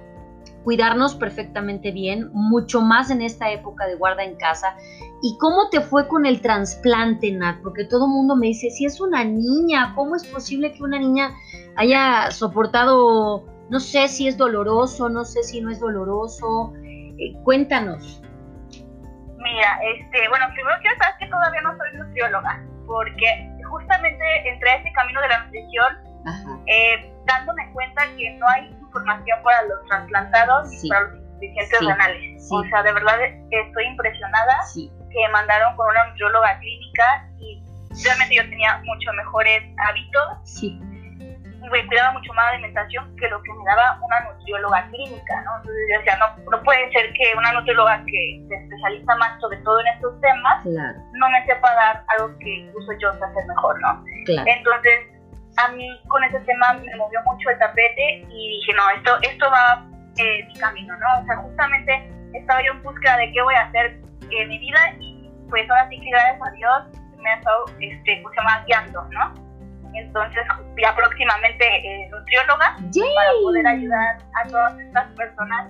cuidarnos 0.64 1.14
perfectamente 1.14 1.92
bien, 1.92 2.30
mucho 2.32 2.82
más 2.82 3.10
en 3.10 3.22
esta 3.22 3.50
época 3.50 3.86
de 3.86 3.94
guarda 3.94 4.24
en 4.24 4.36
casa. 4.36 4.76
¿Y 5.22 5.38
cómo 5.38 5.70
te 5.70 5.80
fue 5.80 6.06
con 6.08 6.26
el 6.26 6.40
trasplante, 6.42 7.32
Nat? 7.32 7.62
Porque 7.62 7.84
todo 7.84 8.04
el 8.04 8.12
mundo 8.12 8.36
me 8.36 8.48
dice, 8.48 8.70
si 8.70 8.84
es 8.84 9.00
una 9.00 9.24
niña, 9.24 9.94
¿cómo 9.94 10.14
es 10.14 10.26
posible 10.26 10.72
que 10.72 10.82
una 10.82 10.98
niña 10.98 11.30
haya 11.76 12.30
soportado 12.30 13.46
no 13.70 13.80
sé 13.80 14.08
si 14.08 14.28
es 14.28 14.36
doloroso, 14.36 15.08
no 15.08 15.24
sé 15.24 15.42
si 15.42 15.60
no 15.60 15.70
es 15.70 15.80
doloroso. 15.80 16.72
Eh, 17.18 17.34
cuéntanos. 17.44 18.22
Mira, 19.36 19.78
este, 19.82 20.28
bueno, 20.28 20.46
primero 20.54 20.76
quiero 20.80 20.96
saber 20.96 21.14
que 21.18 21.26
todavía 21.26 21.60
no 21.62 21.76
soy 21.76 21.98
nutrióloga, 21.98 22.62
porque 22.86 23.50
justamente 23.70 24.48
entré 24.48 24.70
a 24.70 24.76
ese 24.76 24.92
camino 24.92 25.20
de 25.20 25.28
la 25.28 25.44
nutrición 25.44 25.86
eh, 26.66 27.12
dándome 27.26 27.70
cuenta 27.72 28.02
que 28.16 28.30
no 28.38 28.48
hay 28.48 28.66
información 28.68 29.38
para 29.42 29.62
los 29.64 29.84
trasplantados 29.86 30.84
y 30.84 30.88
para 30.88 31.00
los 31.02 31.14
insuficientes 31.14 31.80
renales. 31.80 32.48
O 32.50 32.62
sea, 32.64 32.82
de 32.82 32.92
verdad 32.92 33.18
estoy 33.50 33.84
impresionada 33.84 34.56
que 34.74 35.28
mandaron 35.32 35.76
con 35.76 35.88
una 35.88 36.06
nutrióloga 36.08 36.58
clínica 36.58 37.30
y 37.38 37.62
realmente 38.04 38.34
yo 38.34 38.42
tenía 38.48 38.78
mucho 38.84 39.12
mejores 39.12 39.62
hábitos. 39.78 40.38
Sí 40.44 40.80
me 41.70 41.86
cuidaba 41.86 42.12
mucho 42.12 42.32
más 42.34 42.44
la 42.46 42.50
alimentación 42.52 43.16
que 43.16 43.28
lo 43.28 43.42
que 43.42 43.52
me 43.52 43.64
daba 43.64 43.98
una 44.02 44.20
nutrióloga 44.20 44.86
clínica, 44.88 45.42
¿no? 45.42 45.56
Entonces 45.56 45.82
yo 45.90 45.98
decía, 45.98 46.18
no, 46.18 46.50
no 46.50 46.62
puede 46.62 46.90
ser 46.92 47.12
que 47.12 47.32
una 47.36 47.52
nutrióloga 47.52 48.04
que 48.06 48.44
se 48.48 48.54
especializa 48.54 49.16
más 49.16 49.40
sobre 49.40 49.58
todo 49.58 49.80
en 49.80 49.86
estos 49.88 50.20
temas 50.20 50.64
no 50.64 51.28
me 51.30 51.46
sepa 51.46 51.74
dar 51.74 52.04
algo 52.16 52.36
que 52.38 52.50
incluso 52.50 52.92
yo 53.00 53.12
sé 53.14 53.24
hacer 53.24 53.46
mejor, 53.46 53.80
¿no? 53.80 54.04
Entonces, 54.26 55.00
a 55.56 55.68
mí 55.68 56.00
con 56.08 56.22
ese 56.24 56.38
tema 56.40 56.72
me 56.74 56.96
movió 56.96 57.20
mucho 57.24 57.50
el 57.50 57.58
tapete 57.58 58.24
y 58.28 58.48
dije, 58.60 58.72
no, 58.74 58.90
esto, 58.90 59.18
esto 59.22 59.50
va 59.50 59.84
eh, 60.16 60.44
mi 60.46 60.54
camino, 60.54 60.94
¿no? 60.96 61.22
O 61.22 61.24
sea, 61.24 61.36
justamente 61.36 62.10
estaba 62.34 62.62
yo 62.62 62.72
en 62.72 62.82
búsqueda 62.82 63.16
de 63.16 63.32
qué 63.32 63.42
voy 63.42 63.54
a 63.54 63.62
hacer 63.62 64.00
en 64.30 64.48
mi 64.48 64.58
vida 64.58 64.78
y 65.00 65.30
pues 65.48 65.68
ahora 65.70 65.88
sí 65.88 65.98
que 66.00 66.10
gracias 66.10 66.40
a 66.46 66.50
Dios 66.52 66.98
me 67.18 67.30
ha 67.30 67.36
estado, 67.36 67.64
este, 67.80 68.20
pues, 68.22 68.36
guiando, 68.66 69.02
¿no? 69.10 69.47
Entonces 69.94 70.42
ya 70.80 70.94
próximamente 70.94 71.64
eh, 71.64 72.08
nutrióloga 72.10 72.76
para 72.76 73.32
poder 73.42 73.66
ayudar 73.66 74.18
a 74.34 74.48
todas 74.48 74.78
estas 74.78 75.06
personas 75.12 75.68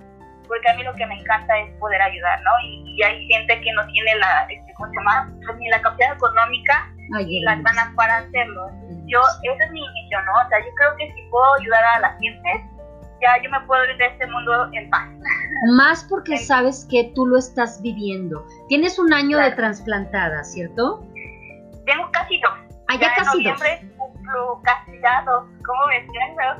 porque 0.49 0.67
a 0.67 0.73
mí 0.75 0.83
lo 0.83 0.93
que 0.95 1.05
me 1.05 1.13
encanta 1.13 1.57
es 1.59 1.71
poder 1.77 2.01
ayudar, 2.01 2.41
¿no? 2.41 2.51
Y, 2.65 3.01
hay 3.03 3.25
gente 3.27 3.61
que 3.61 3.71
no 3.71 3.85
tiene 3.87 4.15
la, 4.15 4.41
este, 4.49 4.73
¿cómo 4.73 4.89
se 4.89 4.95
llama? 4.97 5.31
Pues, 5.45 5.57
ni 5.57 5.69
la 5.69 5.81
capacidad 5.81 6.15
económica 6.15 6.91
ni 7.11 7.41
las 7.41 7.63
ganas 7.63 7.95
para 7.95 8.17
hacerlo. 8.17 8.69
Yo, 9.05 9.21
esa 9.43 9.63
es 9.63 9.71
mi 9.71 9.81
misión, 9.93 10.25
¿no? 10.25 10.31
O 10.45 10.49
sea, 10.49 10.59
yo 10.59 10.71
creo 10.75 10.95
que 10.97 11.13
si 11.13 11.29
puedo 11.29 11.55
ayudar 11.61 11.83
a 11.83 11.99
la 12.01 12.11
gente, 12.19 12.49
ya 13.21 13.41
yo 13.41 13.49
me 13.49 13.61
puedo 13.61 13.85
ir 13.85 13.97
de 13.97 14.07
este 14.07 14.27
mundo 14.27 14.69
en 14.73 14.89
paz. 14.89 15.07
Más 15.75 16.05
porque 16.09 16.37
sabes 16.37 16.85
que 16.89 17.11
tú 17.15 17.25
lo 17.25 17.37
estás 17.37 17.81
viviendo. 17.81 18.45
Tienes 18.67 18.99
un 18.99 19.13
año 19.13 19.37
de 19.37 19.51
trasplantada, 19.51 20.43
¿cierto? 20.43 21.05
Tengo 21.85 22.11
casi 22.11 22.39
dos. 22.41 22.53
Ah, 22.89 22.95
ya, 22.99 23.15
casi 23.15 23.43
dos 23.43 23.59
¿Cómo 25.65 25.79
ves? 25.87 26.07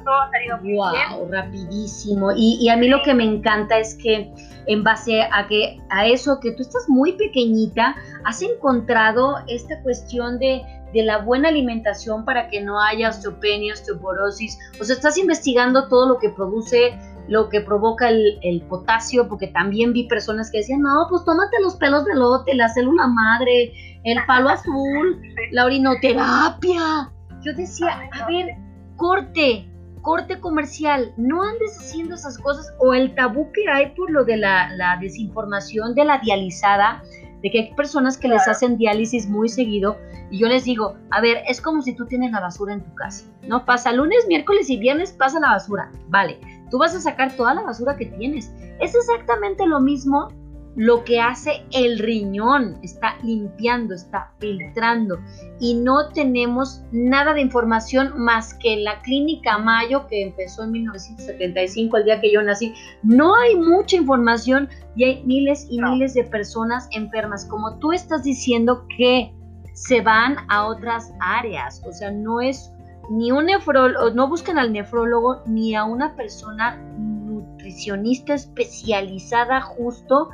Todo 0.04 0.22
ha 0.22 0.32
salido 0.32 0.58
muy 0.60 0.76
wow, 0.76 1.32
rapidísimo. 1.32 2.32
Y, 2.32 2.58
y, 2.62 2.70
a 2.70 2.78
mí 2.78 2.88
lo 2.88 3.02
que 3.02 3.14
me 3.14 3.24
encanta 3.24 3.78
es 3.78 3.96
que 3.96 4.32
en 4.68 4.84
base 4.84 5.24
a 5.24 5.48
que 5.48 5.78
a 5.90 6.06
eso 6.06 6.40
que 6.40 6.52
tú 6.52 6.62
estás 6.62 6.88
muy 6.88 7.14
pequeñita, 7.14 7.96
has 8.26 8.42
encontrado 8.42 9.38
esta 9.48 9.82
cuestión 9.82 10.38
de, 10.40 10.62
de 10.94 11.04
la 11.04 11.20
buena 11.20 11.50
alimentación 11.50 12.26
para 12.26 12.50
que 12.50 12.62
no 12.62 12.80
haya 12.80 13.10
osteopenia, 13.10 13.74
osteoporosis. 13.74 14.58
O 14.80 14.84
sea, 14.84 14.96
estás 14.96 15.18
investigando 15.18 15.88
todo 15.88 16.08
lo 16.08 16.20
que 16.20 16.30
produce 16.30 16.98
lo 17.28 17.48
que 17.50 17.62
provoca 17.62 18.10
el, 18.10 18.40
el, 18.42 18.62
potasio, 18.64 19.28
porque 19.30 19.48
también 19.48 19.94
vi 19.94 20.08
personas 20.08 20.50
que 20.50 20.60
decían, 20.60 20.82
no, 20.82 21.06
pues 21.10 21.24
tómate 21.26 21.62
los 21.62 21.76
pelos 21.76 22.04
de 22.06 22.16
lote, 22.16 22.56
la 22.56 22.70
célula 22.70 23.06
madre, 23.08 23.72
el 24.04 24.18
palo 24.26 24.50
azul, 24.50 25.22
la 25.52 25.66
orinoterapia. 25.66 27.12
Yo 27.44 27.54
decía, 27.54 28.10
a 28.12 28.28
ver, 28.28 28.56
corte, 28.96 29.70
corte 30.02 30.40
comercial, 30.40 31.14
no 31.18 31.44
andes 31.44 31.78
haciendo 31.78 32.16
esas 32.16 32.38
cosas 32.38 32.74
o 32.80 32.94
el 32.94 33.16
tabú 33.16 33.52
que 33.52 33.70
hay 33.70 33.92
por 33.96 34.12
lo 34.12 34.24
de 34.26 34.38
la, 34.38 34.98
desinformación 35.02 35.96
de 35.96 36.06
la 36.06 36.20
dializada, 36.20 37.02
de 37.42 37.50
que 37.50 37.60
hay 37.60 37.74
personas 37.74 38.18
que 38.18 38.28
les 38.28 38.48
hacen 38.48 38.78
diálisis 38.78 39.30
muy 39.30 39.48
seguido 39.48 39.98
y 40.30 40.40
yo 40.40 40.48
les 40.48 40.66
digo, 40.66 40.98
a 41.12 41.22
ver, 41.22 41.44
es 41.48 41.62
como 41.62 41.82
si 41.82 41.94
tú 41.94 42.06
tienes 42.06 42.32
la 42.32 42.42
basura 42.42 42.74
en 42.74 42.84
tu 42.84 42.94
casa, 42.96 43.26
¿no? 43.48 43.66
Pasa 43.66 43.94
lunes, 43.94 44.26
miércoles 44.28 44.70
y 44.70 44.78
viernes, 44.78 45.14
pasa 45.14 45.40
la 45.40 45.52
basura, 45.52 45.90
vale, 46.10 46.40
tú 46.70 46.78
vas 46.78 46.94
a 46.96 47.00
sacar 47.00 47.32
toda 47.36 47.54
la 47.54 47.62
basura 47.62 47.96
que 47.96 48.08
tienes. 48.08 48.52
Es 48.80 48.94
exactamente 48.94 49.66
lo 49.66 49.80
mismo 49.80 50.30
lo 50.76 51.04
que 51.04 51.20
hace 51.20 51.64
el 51.72 52.00
riñón, 52.00 52.78
está 52.84 53.18
limpiando, 53.24 53.96
está 53.96 54.32
filtrando. 54.40 55.20
Y 55.60 55.74
no 55.74 56.10
tenemos 56.10 56.84
nada 56.92 57.34
de 57.34 57.42
información 57.42 58.14
más 58.18 58.54
que 58.54 58.78
la 58.78 59.02
clínica 59.02 59.58
Mayo 59.58 60.08
que 60.08 60.24
empezó 60.24 60.64
en 60.64 60.72
1975, 60.72 61.98
el 61.98 62.06
día 62.06 62.22
que 62.22 62.32
yo 62.32 62.42
nací. 62.42 62.74
No 63.04 63.36
hay 63.36 63.56
mucha 63.56 63.98
información 63.98 64.70
y 64.96 65.04
hay 65.06 65.24
miles 65.26 65.68
y 65.70 65.82
miles 65.82 66.14
de 66.14 66.24
personas 66.24 66.88
enfermas, 66.92 67.46
como 67.46 67.78
tú 67.80 67.92
estás 67.92 68.24
diciendo 68.24 68.86
que 68.98 69.34
se 69.74 70.02
van 70.02 70.38
a 70.50 70.66
otras 70.66 71.14
áreas, 71.20 71.82
o 71.88 71.94
sea, 71.94 72.12
no 72.12 72.42
es 72.42 72.72
ni 73.10 73.32
un 73.32 73.46
nefrólogo, 73.46 74.12
no 74.12 74.28
buscan 74.28 74.60
al 74.60 74.72
nefrólogo 74.72 75.42
ni 75.46 75.74
a 75.74 75.84
una 75.84 76.16
persona 76.16 76.76
nutricionista 76.98 78.34
especializada 78.34 79.62
justo 79.62 80.30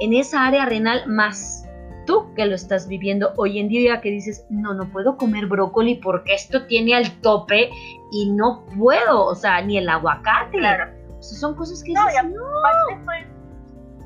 en 0.00 0.14
esa 0.14 0.46
área 0.46 0.64
renal 0.64 1.06
más 1.06 1.68
tú 2.06 2.32
que 2.34 2.46
lo 2.46 2.54
estás 2.54 2.88
viviendo 2.88 3.34
hoy 3.36 3.58
en 3.58 3.68
día 3.68 4.00
que 4.00 4.10
dices, 4.10 4.46
no, 4.48 4.72
no 4.72 4.90
puedo 4.90 5.18
comer 5.18 5.46
brócoli 5.46 5.96
porque 5.96 6.34
esto 6.34 6.66
tiene 6.66 6.94
al 6.94 7.10
tope 7.20 7.70
y 8.10 8.30
no 8.30 8.64
puedo, 8.78 9.26
o 9.26 9.34
sea, 9.34 9.60
ni 9.60 9.76
el 9.76 9.88
aguacate. 9.88 10.56
Claro. 10.56 10.90
O 11.18 11.22
sea, 11.22 11.38
son 11.38 11.54
cosas 11.54 11.82
que 11.84 11.92
no, 11.92 12.06
dices, 12.06 12.24
no. 12.24 12.96
Estoy, 12.96 13.26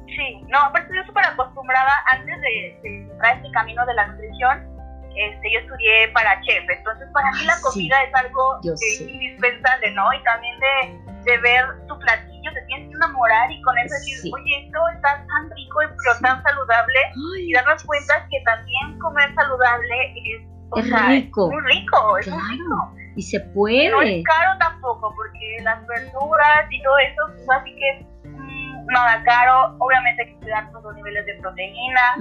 sí, 0.08 0.44
no, 0.49 0.58
aparte 0.58 0.88
estoy 0.88 1.06
súper 1.06 1.26
acostumbrada 1.26 1.92
antes 2.11 2.40
de, 2.40 2.80
de 2.82 3.02
entrar 3.02 3.37
este 3.37 3.50
camino 3.52 3.87
de 3.87 3.94
la 3.94 4.08
nutrición, 4.08 4.72
este, 5.14 5.52
yo 5.52 5.61
estudié 5.61 6.08
para 6.14 6.40
chef, 6.40 6.64
entonces 6.68 7.06
para 7.12 7.30
mí 7.32 7.44
la 7.44 7.61
comida 7.61 8.02
es 8.02 8.14
algo 8.14 8.61
indispensable, 8.64 9.90
¿no? 9.92 10.12
Y 10.12 10.22
también 10.22 10.58
de, 10.58 11.30
de 11.30 11.38
ver 11.38 11.64
tu 11.87 11.99
platillo 11.99 12.31
te 12.50 12.62
tienes 12.62 12.88
que 12.88 12.94
enamorar 12.94 13.50
y 13.50 13.61
con 13.62 13.78
eso 13.78 13.94
decir, 13.94 14.32
oye, 14.34 14.66
esto 14.66 14.78
está 14.94 15.25
tan 15.26 15.50
rico 15.50 15.78
pero 15.80 16.18
tan 16.20 16.42
saludable 16.42 17.00
y 17.38 17.52
darnos 17.52 17.82
cuenta 17.84 18.26
que 18.30 18.40
también 18.44 18.99
comer 18.99 19.34
saludable 19.34 20.14
es, 20.16 20.90
rico. 21.11 21.50
muy 21.50 21.61
rico, 21.62 22.18
es 22.18 22.28
muy 22.28 22.40
rico. 22.50 22.94
Y 23.14 23.22
se 23.22 23.40
puede. 23.40 23.90
No 23.90 24.00
es 24.00 24.25
caro 24.25 24.58
tampoco, 24.58 25.12
porque 25.14 25.58
las 25.62 25.87
verduras 25.87 26.66
y 26.70 26.82
todo 26.82 26.99
eso, 26.99 27.22
pues 27.34 27.50
así 27.50 27.76
que 27.76 28.06
mm, 28.28 28.87
nada 28.87 29.22
caro. 29.25 29.76
Obviamente 29.80 30.22
hay 30.22 30.32
que 30.32 30.38
cuidar 30.38 30.70
todos 30.70 30.84
los 30.84 30.94
niveles 30.94 31.26
de 31.26 31.34
proteína. 31.34 32.16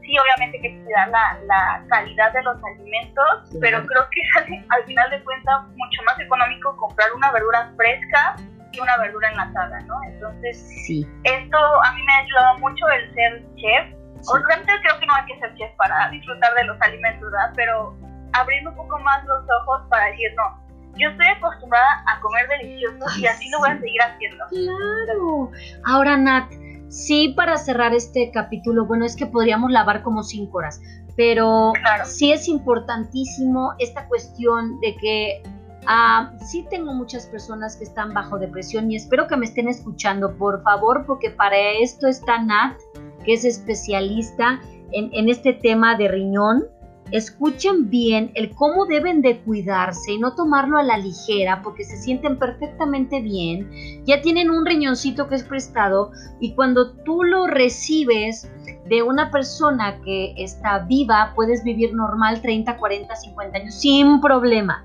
Sí, 0.00 0.16
obviamente 0.18 0.56
hay 0.56 0.62
que 0.62 0.82
cuidar 0.82 1.08
la, 1.10 1.38
la 1.44 1.84
calidad 1.88 2.32
de 2.32 2.42
los 2.42 2.56
alimentos, 2.64 3.58
pero 3.60 3.84
creo 3.84 4.08
que 4.10 4.64
al 4.70 4.84
final 4.84 5.10
de 5.10 5.22
cuentas 5.22 5.66
mucho 5.76 6.02
más 6.06 6.18
económico 6.18 6.74
comprar 6.78 7.12
una 7.14 7.30
verdura 7.32 7.70
fresca 7.76 8.36
que 8.72 8.80
una 8.80 8.96
verdura 8.98 9.30
enlatada, 9.30 9.80
¿no? 9.80 10.02
Entonces, 10.04 10.58
sí. 10.86 11.06
esto 11.24 11.56
a 11.84 11.92
mí 11.92 12.02
me 12.02 12.12
ha 12.12 12.18
ayudado 12.18 12.58
mucho 12.58 12.88
el 12.88 13.14
ser 13.14 13.42
chef. 13.56 13.94
Obviamente 14.28 14.72
creo 14.82 15.00
que 15.00 15.06
no 15.06 15.14
hay 15.14 15.26
que 15.26 15.38
ser 15.40 15.54
chef 15.56 15.70
para 15.76 16.10
disfrutar 16.10 16.54
de 16.54 16.64
los 16.64 16.80
alimentos, 16.80 17.30
¿verdad? 17.30 17.52
Pero 17.56 17.96
abriendo 18.32 18.70
un 18.70 18.76
poco 18.76 18.98
más 19.00 19.24
los 19.24 19.44
ojos 19.62 19.82
para 19.88 20.06
decir, 20.06 20.30
no, 20.36 20.60
yo 20.98 21.08
estoy 21.08 21.26
acostumbrada 21.26 22.04
a 22.06 22.20
comer 22.20 22.48
delicioso 22.48 23.06
y 23.18 23.26
así 23.26 23.48
lo 23.50 23.58
voy 23.58 23.70
a 23.70 23.78
seguir 23.78 24.02
haciendo. 24.02 24.44
Claro. 24.48 25.50
Ahora, 25.84 26.16
Nat, 26.16 26.50
sí, 26.88 27.32
para 27.36 27.56
cerrar 27.56 27.94
este 27.94 28.30
capítulo, 28.32 28.84
bueno, 28.84 29.06
es 29.06 29.16
que 29.16 29.26
podríamos 29.26 29.70
lavar 29.70 30.02
como 30.02 30.22
cinco 30.22 30.58
horas, 30.58 30.80
pero 31.16 31.72
sí 32.04 32.32
es 32.32 32.48
importantísimo 32.48 33.74
esta 33.78 34.06
cuestión 34.08 34.78
de 34.80 34.96
que 34.96 35.42
Ah, 35.86 36.32
sí 36.44 36.66
tengo 36.70 36.92
muchas 36.92 37.26
personas 37.26 37.76
que 37.76 37.84
están 37.84 38.12
bajo 38.12 38.38
depresión 38.38 38.90
y 38.90 38.96
espero 38.96 39.26
que 39.26 39.36
me 39.36 39.46
estén 39.46 39.68
escuchando, 39.68 40.36
por 40.36 40.62
favor, 40.62 41.04
porque 41.06 41.30
para 41.30 41.56
esto 41.56 42.06
está 42.06 42.42
Nat, 42.42 42.78
que 43.24 43.34
es 43.34 43.44
especialista 43.44 44.60
en, 44.92 45.10
en 45.12 45.28
este 45.28 45.52
tema 45.52 45.96
de 45.96 46.08
riñón. 46.08 46.64
Escuchen 47.12 47.90
bien 47.90 48.30
el 48.34 48.54
cómo 48.54 48.86
deben 48.86 49.20
de 49.20 49.40
cuidarse 49.40 50.12
y 50.12 50.18
no 50.18 50.36
tomarlo 50.36 50.78
a 50.78 50.84
la 50.84 50.96
ligera 50.96 51.60
porque 51.60 51.82
se 51.82 51.96
sienten 51.96 52.38
perfectamente 52.38 53.20
bien. 53.20 53.68
Ya 54.04 54.20
tienen 54.20 54.48
un 54.48 54.64
riñoncito 54.64 55.26
que 55.26 55.34
es 55.34 55.42
prestado 55.42 56.12
y 56.38 56.54
cuando 56.54 56.92
tú 56.92 57.24
lo 57.24 57.48
recibes 57.48 58.48
de 58.88 59.02
una 59.02 59.30
persona 59.30 60.00
que 60.02 60.34
está 60.36 60.80
viva, 60.80 61.32
puedes 61.34 61.64
vivir 61.64 61.94
normal 61.94 62.42
30, 62.42 62.76
40, 62.76 63.16
50 63.16 63.58
años 63.58 63.74
sin 63.74 64.20
problema. 64.20 64.84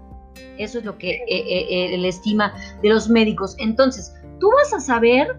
Eso 0.57 0.79
es 0.79 0.85
lo 0.85 0.97
que 0.97 1.11
eh, 1.11 1.25
eh, 1.29 1.95
eh, 1.95 2.07
estima 2.07 2.53
de 2.81 2.89
los 2.89 3.09
médicos. 3.09 3.55
Entonces, 3.59 4.13
tú 4.39 4.49
vas 4.55 4.73
a 4.73 4.79
saber 4.79 5.37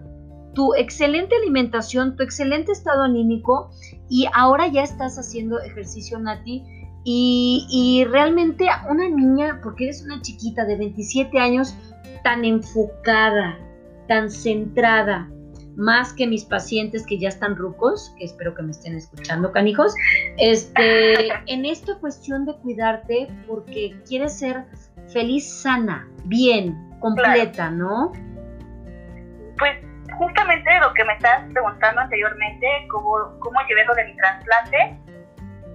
tu 0.53 0.73
excelente 0.75 1.35
alimentación, 1.35 2.15
tu 2.15 2.23
excelente 2.23 2.71
estado 2.71 3.03
anímico 3.03 3.69
y 4.09 4.27
ahora 4.33 4.67
ya 4.67 4.83
estás 4.83 5.17
haciendo 5.17 5.59
ejercicio, 5.59 6.19
Nati. 6.19 6.63
Y, 7.09 8.05
realmente 8.09 8.65
una 8.89 9.07
niña, 9.07 9.61
porque 9.63 9.85
eres 9.85 10.03
una 10.03 10.21
chiquita 10.21 10.65
de 10.65 10.75
27 10.75 11.39
años, 11.39 11.73
tan 12.21 12.43
enfocada, 12.43 13.57
tan 14.09 14.29
centrada, 14.29 15.31
más 15.77 16.11
que 16.11 16.27
mis 16.27 16.43
pacientes 16.43 17.05
que 17.05 17.17
ya 17.19 17.29
están 17.29 17.55
rucos, 17.55 18.13
que 18.17 18.25
espero 18.25 18.55
que 18.55 18.63
me 18.63 18.71
estén 18.71 18.95
escuchando, 18.95 19.51
canijos, 19.53 19.93
este, 20.37 21.29
en 21.45 21.65
esta 21.65 21.97
cuestión 21.99 22.45
de 22.45 22.55
cuidarte 22.57 23.27
porque 23.47 23.95
quieres 24.05 24.37
ser 24.39 24.65
feliz, 25.11 25.61
sana, 25.61 26.07
bien, 26.25 26.75
completa, 26.99 27.69
¿no? 27.69 28.11
Pues 29.57 29.77
justamente 30.17 30.79
lo 30.79 30.93
que 30.93 31.03
me 31.05 31.13
estabas 31.13 31.51
preguntando 31.51 32.01
anteriormente, 32.01 32.67
cómo, 32.89 33.39
cómo 33.39 33.59
llevé 33.67 33.85
lo 33.85 33.93
de 33.95 34.05
mi 34.05 34.15
trasplante, 34.17 34.97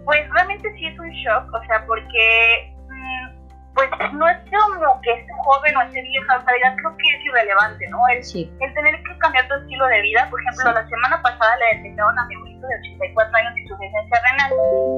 pues 0.04 0.28
realmente 0.30 0.72
sí 0.74 0.86
es 0.86 0.98
un 0.98 1.10
shock, 1.10 1.52
o 1.54 1.64
sea, 1.66 1.84
porque 1.86 2.74
mm, 2.88 3.74
pues 3.74 3.88
no 4.12 4.28
es 4.28 4.38
como 4.50 5.00
que 5.00 5.12
esté 5.12 5.32
joven 5.44 5.76
o 5.76 5.82
esté 5.82 6.02
vieja, 6.02 6.36
o 6.36 6.42
sea, 6.42 6.76
creo 6.76 6.96
que 6.96 7.16
es 7.16 7.24
irrelevante, 7.24 7.88
¿no? 7.88 7.98
El, 8.08 8.18
el 8.18 8.74
tener 8.74 9.02
que 9.02 9.18
cambiar 9.18 9.48
tu 9.48 9.54
estilo 9.54 9.86
de 9.86 10.02
vida, 10.02 10.26
por 10.30 10.40
ejemplo, 10.40 10.72
la 10.72 10.88
semana 10.88 11.22
pasada 11.22 11.56
le 11.56 11.78
detectaron 11.78 12.18
a 12.18 12.26
mi 12.26 12.34
abuelito 12.34 12.66
de 12.66 12.76
84 12.76 13.36
años 13.36 13.58
insuficiencia 13.58 14.20
renal. 14.28 14.50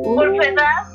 Por 0.05 0.37
su 0.37 0.43
edad 0.43 0.94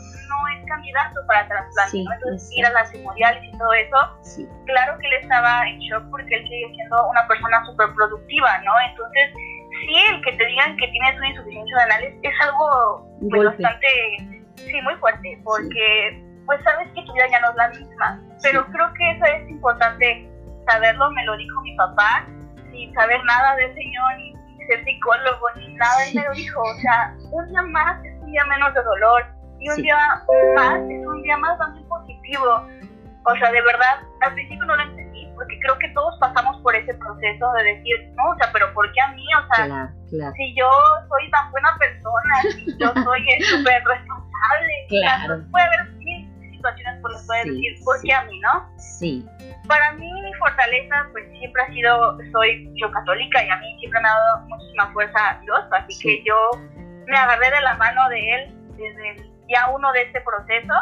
candidato 0.69 1.19
para 1.27 1.47
trasplante, 1.47 2.03
¿no? 2.03 2.13
Entonces 2.13 2.49
ir 2.55 2.65
a 2.65 2.71
las 2.71 2.93
hemodiálisis 2.93 3.53
y 3.53 3.57
todo 3.57 3.73
eso, 3.73 4.47
claro 4.65 4.97
que 4.99 5.07
él 5.07 5.13
estaba 5.21 5.67
en 5.67 5.79
shock 5.79 6.03
porque 6.09 6.35
él 6.35 6.43
sigue 6.43 6.71
siendo 6.75 7.09
una 7.09 7.27
persona 7.27 7.65
súper 7.65 7.93
productiva, 7.93 8.57
¿no? 8.59 8.79
Entonces, 8.79 9.33
sí, 9.81 9.95
el 10.13 10.21
que 10.21 10.31
te 10.33 10.45
digan 10.45 10.77
que 10.77 10.87
tienes 10.87 11.17
una 11.17 11.29
insuficiencia 11.29 11.77
renal 11.79 12.03
es, 12.03 12.33
algo 12.41 13.07
pues, 13.29 13.45
bastante, 13.45 13.87
sí, 14.55 14.81
muy 14.83 14.95
fuerte, 14.95 15.41
porque 15.43 16.23
pues 16.45 16.63
sabes 16.63 16.87
que 16.95 17.03
tu 17.03 17.13
vida 17.13 17.27
ya 17.29 17.39
no 17.41 17.51
es 17.51 17.55
la 17.57 17.67
misma. 17.69 18.21
Pero 18.41 18.65
creo 18.71 18.93
que 18.93 19.11
eso 19.11 19.25
es 19.25 19.49
importante 19.49 20.27
saberlo, 20.67 21.11
me 21.11 21.23
lo 21.25 21.37
dijo 21.37 21.61
mi 21.61 21.75
papá, 21.75 22.25
sin 22.71 22.93
saber 22.93 23.23
nada 23.25 23.55
del 23.55 23.73
Señor, 23.75 24.15
ni, 24.17 24.33
ser 24.65 24.83
psicólogo, 24.83 25.47
ni 25.57 25.73
nada, 25.75 26.05
él 26.07 26.15
me 26.15 26.23
lo 26.23 26.31
dijo. 26.35 26.61
O 26.61 26.75
sea, 26.81 27.13
un 27.31 27.47
día 27.49 27.61
más 27.63 28.03
es 28.03 28.13
un 28.21 28.31
día 28.31 28.43
menos 28.45 28.73
de 28.73 28.83
dolor, 28.83 29.25
y 29.59 29.69
un 29.69 29.81
día 29.81 29.97
más 30.55 30.79
es 30.89 31.05
un 31.05 31.21
día 31.21 31.37
más 31.37 31.57
también 31.57 31.87
positivo. 31.87 32.67
O 33.25 33.35
sea, 33.35 33.51
de 33.51 33.61
verdad, 33.61 33.99
al 34.21 34.33
principio 34.33 34.65
no 34.65 34.75
lo 34.75 34.83
entendí, 34.83 35.27
porque 35.35 35.59
creo 35.59 35.77
que 35.77 35.89
todos 35.89 36.17
pasamos 36.19 36.61
por 36.61 36.75
ese 36.75 36.93
proceso 36.95 37.51
de 37.53 37.63
decir, 37.63 37.95
no, 38.15 38.29
o 38.29 38.35
sea, 38.37 38.49
pero 38.51 38.73
¿por 38.73 38.91
qué 38.93 39.01
a 39.01 39.11
mí? 39.11 39.25
O 39.35 39.55
sea, 39.55 39.93
si 40.09 40.55
yo 40.55 40.69
soy 41.09 41.29
tan 41.29 41.51
buena 41.51 41.75
persona, 41.77 42.41
si 42.55 42.77
yo 42.77 42.87
soy 43.03 43.25
súper 43.43 43.83
responsable, 43.83 44.73
claro. 44.87 45.43
puede 45.51 45.65
haber 45.65 45.99
situaciones 46.59 47.01
por 47.01 47.11
las 47.13 47.25
puedes 47.25 47.45
decir, 47.45 47.75
¿por 47.83 48.01
qué 48.01 48.13
a 48.13 48.23
mí, 48.25 48.39
no? 48.39 48.69
Sí. 48.77 49.25
Para 49.67 49.93
mí 49.93 50.11
mi 50.21 50.33
fortaleza 50.35 51.07
pues 51.11 51.25
siempre 51.37 51.61
ha 51.61 51.67
sido, 51.67 52.17
soy 52.31 52.69
yo 52.75 52.91
católica 52.91 53.43
y 53.43 53.49
a 53.49 53.57
mí 53.57 53.77
siempre 53.79 54.01
me 54.01 54.09
ha 54.09 54.13
dado 54.13 54.47
muchísima 54.47 54.91
fuerza 54.91 55.39
Dios, 55.41 55.59
así 55.71 55.99
que 56.01 56.23
yo 56.25 56.35
me 57.07 57.15
agarré 57.15 57.51
de 57.51 57.61
la 57.61 57.75
mano 57.75 58.09
de 58.09 58.31
Él 58.33 58.55
desde 58.77 59.11
el 59.11 59.28
día 59.49 59.67
uno 59.73 59.91
de 59.91 60.03
este 60.03 60.21
proceso. 60.21 60.73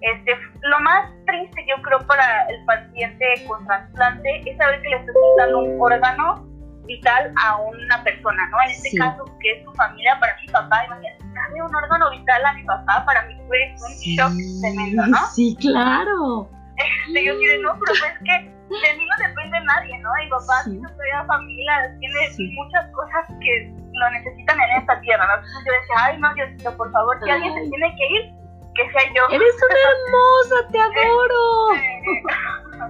Este, 0.00 0.38
lo 0.62 0.80
más 0.80 1.10
triste 1.26 1.64
yo 1.66 1.82
creo 1.82 1.98
para 2.06 2.46
el 2.46 2.64
paciente 2.64 3.24
con 3.48 3.66
trasplante 3.66 4.42
es 4.46 4.56
saber 4.56 4.80
que 4.82 4.90
le 4.90 4.96
estás 4.96 5.14
quitando 5.32 5.58
un 5.58 5.80
órgano 5.80 6.46
vital 6.86 7.32
a 7.42 7.56
una 7.56 8.04
persona, 8.04 8.48
¿no? 8.50 8.62
En 8.62 8.70
este 8.70 8.96
caso, 8.96 9.24
que 9.40 9.52
es 9.52 9.64
tu 9.64 9.72
familia, 9.72 10.16
para 10.20 10.36
mi 10.40 10.46
papá, 10.52 10.84
imagínate, 10.86 11.24
darle 11.34 11.62
un 11.62 11.74
órgano 11.74 12.10
vital 12.10 12.44
a 12.44 12.52
mi 12.52 12.64
papá, 12.64 13.04
para 13.04 13.22
mí 13.26 13.34
fue 13.48 13.74
un 13.74 13.92
shock 14.16 14.32
tremendo, 14.60 15.06
¿no? 15.06 15.18
Sí, 15.34 15.56
claro. 15.60 16.48
Este, 16.76 17.24
yo 17.24 17.36
dije, 17.38 17.58
no, 17.58 17.76
pero 17.80 17.92
es 17.92 18.18
que 18.24 18.55
de 18.68 18.94
mí 18.98 19.06
no 19.06 19.28
depende 19.28 19.60
nadie, 19.60 19.98
¿no? 19.98 20.10
Mi 20.18 20.28
papá 20.28 20.62
sí. 20.64 20.70
tiene 20.70 20.86
una 20.86 21.24
familia, 21.26 21.96
tiene 21.98 22.20
muchas 22.54 22.90
cosas 22.92 23.26
que 23.40 23.72
lo 23.92 24.10
necesitan 24.10 24.58
en 24.60 24.80
esta 24.80 25.00
tierra, 25.00 25.26
¿no? 25.26 25.34
Entonces 25.36 25.64
yo 25.64 25.72
decía, 25.72 25.96
ay, 25.98 26.18
no, 26.18 26.34
Diosito, 26.34 26.76
por 26.76 26.90
favor, 26.92 27.18
si 27.22 27.30
alguien 27.30 27.54
se 27.54 27.70
tiene 27.70 27.94
que 27.96 28.06
ir, 28.14 28.36
que 28.74 28.90
sea 28.90 29.12
yo. 29.14 29.22
Eres 29.30 29.54
una 29.70 29.80
hermosa, 29.90 30.56
te 30.70 30.78
adoro. 30.78 31.42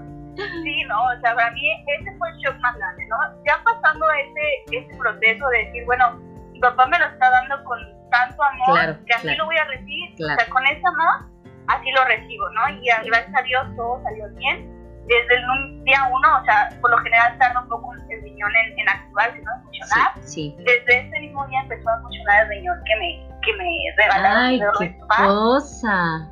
Sí, 0.37 0.85
no, 0.85 1.03
o 1.03 1.21
sea, 1.23 1.35
para 1.35 1.51
mí 1.53 1.63
ese 1.99 2.15
fue 2.19 2.29
el 2.29 2.37
shock 2.37 2.59
más 2.59 2.77
grande, 2.77 3.07
¿no? 3.09 3.17
Ya 3.47 3.59
pasando 3.65 4.05
ese, 4.13 4.77
ese 4.85 4.97
proceso 4.99 5.49
de 5.49 5.65
decir, 5.65 5.85
bueno, 5.87 6.21
mi 6.53 6.61
papá 6.61 6.85
me 6.89 6.99
lo 6.99 7.07
está 7.07 7.31
dando 7.31 7.65
con 7.65 7.79
tanto 8.11 8.43
amor 8.43 8.99
que 9.07 9.15
así 9.15 9.35
lo 9.35 9.47
voy 9.47 9.57
a 9.57 9.65
recibir, 9.65 10.13
o 10.13 10.37
sea, 10.37 10.47
con 10.51 10.67
ese 10.67 10.83
amor, 10.87 11.31
así 11.69 11.91
lo 11.91 12.05
recibo, 12.05 12.51
¿no? 12.51 12.69
Y 12.69 12.85
gracias 12.85 13.35
a 13.35 13.43
Dios 13.43 13.67
todo 13.77 14.03
salió 14.03 14.29
bien. 14.35 14.76
Desde 15.07 15.35
el 15.35 15.85
día 15.85 15.99
uno, 16.13 16.41
o 16.41 16.45
sea, 16.45 16.69
por 16.81 16.91
lo 16.91 16.99
general 16.99 17.39
tarda 17.39 17.61
un 17.61 17.69
poco 17.69 17.93
el 17.95 18.23
riñón 18.23 18.51
en, 18.57 18.79
en 18.79 18.89
activarse, 18.89 19.41
¿no? 19.43 19.55
En 19.55 19.63
funcionar. 19.63 20.11
Sí, 20.23 20.57
Desde 20.59 20.99
ese 21.01 21.21
mismo 21.21 21.47
día 21.47 21.61
empezó 21.61 21.89
a 21.91 22.01
funcionar 22.01 22.43
el 22.43 22.49
riñón 22.49 22.79
que 22.85 22.97
me, 22.97 23.41
que 23.43 23.53
me 23.57 23.71
regalaron. 23.97 24.43
¡Ay, 24.43 24.61
qué 24.79 24.99
cosa! 25.09 26.29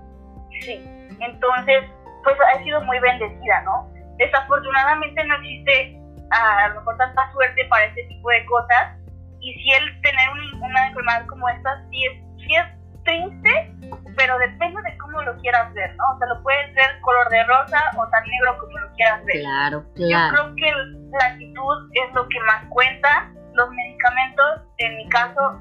Sí, 0.60 0.80
entonces, 1.20 1.84
pues 2.24 2.36
ha 2.54 2.62
sido 2.64 2.80
muy 2.82 2.98
bendecida, 2.98 3.62
¿no? 3.62 3.88
Desafortunadamente 4.18 5.24
no 5.24 5.34
existe 5.36 6.00
a 6.30 6.68
lo 6.68 6.76
mejor 6.76 6.96
tanta 6.96 7.32
suerte 7.32 7.64
para 7.68 7.84
este 7.86 8.04
tipo 8.04 8.28
de 8.30 8.44
cosas 8.46 8.96
y 9.40 9.52
si 9.54 9.70
el 9.72 10.00
tener 10.00 10.28
una 10.60 10.88
enfermedad 10.88 11.26
como 11.26 11.48
esta 11.48 11.84
sí 11.90 12.04
es, 12.06 12.12
sí 12.38 12.54
es 12.56 12.64
triste, 13.04 13.73
pero 14.16 14.38
depende 14.38 14.80
de 14.82 14.96
cómo 14.98 15.22
lo 15.22 15.36
quieras 15.40 15.72
ver, 15.74 15.94
¿no? 15.96 16.04
O 16.14 16.18
sea, 16.18 16.28
lo 16.28 16.42
puedes 16.42 16.74
ver 16.74 17.00
color 17.00 17.28
de 17.28 17.44
rosa 17.44 17.80
o 17.96 18.08
tan 18.08 18.24
negro 18.24 18.58
como 18.58 18.78
lo 18.78 18.92
quieras 18.92 19.24
ver. 19.24 19.40
Claro, 19.40 19.84
claro. 19.94 20.36
Yo 20.36 20.42
creo 20.42 20.54
que 20.56 20.72
la 21.18 21.26
actitud 21.26 21.90
es 21.92 22.14
lo 22.14 22.28
que 22.28 22.40
más 22.40 22.64
cuenta. 22.68 23.30
Los 23.52 23.70
medicamentos, 23.70 24.62
en 24.78 24.96
mi 24.96 25.08
caso, 25.08 25.60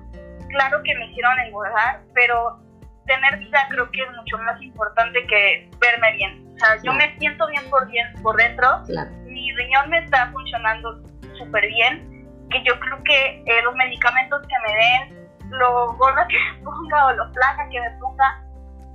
claro 0.50 0.82
que 0.84 0.96
me 0.96 1.06
hicieron 1.08 1.40
engordar, 1.40 2.02
pero 2.14 2.60
tener 3.06 3.38
vida 3.40 3.68
creo 3.70 3.92
que 3.92 4.02
es 4.02 4.12
mucho 4.16 4.38
más 4.40 4.62
importante 4.62 5.26
que 5.28 5.70
verme 5.80 6.14
bien. 6.14 6.48
O 6.56 6.60
sea, 6.60 6.78
yo 6.84 6.94
me 6.94 7.18
siento 7.18 7.48
bien 7.48 7.70
por, 7.70 7.88
bien 7.88 8.08
por 8.22 8.38
dentro, 8.38 8.84
mi 9.26 9.52
riñón 9.56 9.90
me 9.90 10.00
está 10.00 10.30
funcionando 10.32 11.02
súper 11.38 11.68
bien, 11.68 12.28
que 12.50 12.64
yo 12.64 12.80
creo 12.80 13.04
que 13.04 13.44
eh, 13.46 13.62
los 13.64 13.76
medicamentos 13.76 14.42
que 14.42 14.56
me 14.68 14.76
den, 14.76 15.23
lo 15.50 15.94
gorda 15.94 16.28
que 16.28 16.38
me 16.38 16.64
ponga 16.64 17.08
o 17.08 17.14
lo 17.14 17.32
flaca 17.34 17.68
que 17.70 17.80
me 17.80 17.90
ponga, 18.00 18.44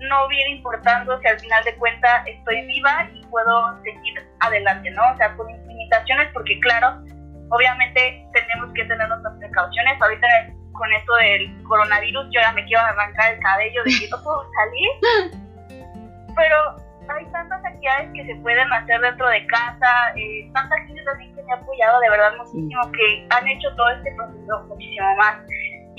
no 0.01 0.29
viene 0.29 0.57
importando 0.57 1.19
si 1.21 1.27
al 1.27 1.39
final 1.41 1.65
de 1.65 1.75
cuentas 1.77 2.27
estoy 2.27 2.67
viva 2.67 3.09
y 3.13 3.25
puedo 3.27 3.83
seguir 3.83 4.27
adelante, 4.41 4.91
¿no? 4.91 5.03
O 5.13 5.17
sea, 5.17 5.35
con 5.37 5.47
limitaciones, 5.47 6.29
porque 6.33 6.59
claro, 6.61 7.03
obviamente 7.51 8.25
tenemos 8.33 8.73
que 8.75 8.85
tener 8.85 9.09
nuestras 9.09 9.35
precauciones. 9.39 10.01
Ahorita 10.01 10.27
con 10.73 10.93
esto 10.93 11.15
del 11.17 11.63
coronavirus, 11.65 12.27
yo 12.31 12.41
ya 12.41 12.53
me 12.53 12.65
quiero 12.65 12.83
arrancar 12.83 13.35
el 13.35 13.41
cabello 13.41 13.83
de 13.85 13.91
que 13.91 14.09
no 14.11 14.23
puedo 14.23 14.45
salir. 14.55 15.35
Pero 16.37 16.77
hay 17.09 17.25
tantas 17.33 17.65
actividades 17.65 18.11
que 18.15 18.27
se 18.27 18.35
pueden 18.43 18.73
hacer 18.73 19.01
dentro 19.01 19.29
de 19.29 19.45
casa, 19.47 20.13
eh, 20.17 20.49
tanta 20.55 20.77
gente 20.87 21.03
también 21.05 21.35
que 21.35 21.43
me 21.43 21.53
ha 21.53 21.57
apoyado 21.57 22.01
de 22.01 22.11
verdad 22.11 22.33
muchísimo, 22.37 22.81
que 22.93 23.27
han 23.31 23.49
hecho 23.49 23.75
todo 23.77 23.89
este 23.91 24.15
proceso 24.15 24.65
muchísimo 24.69 25.17
más 25.17 25.37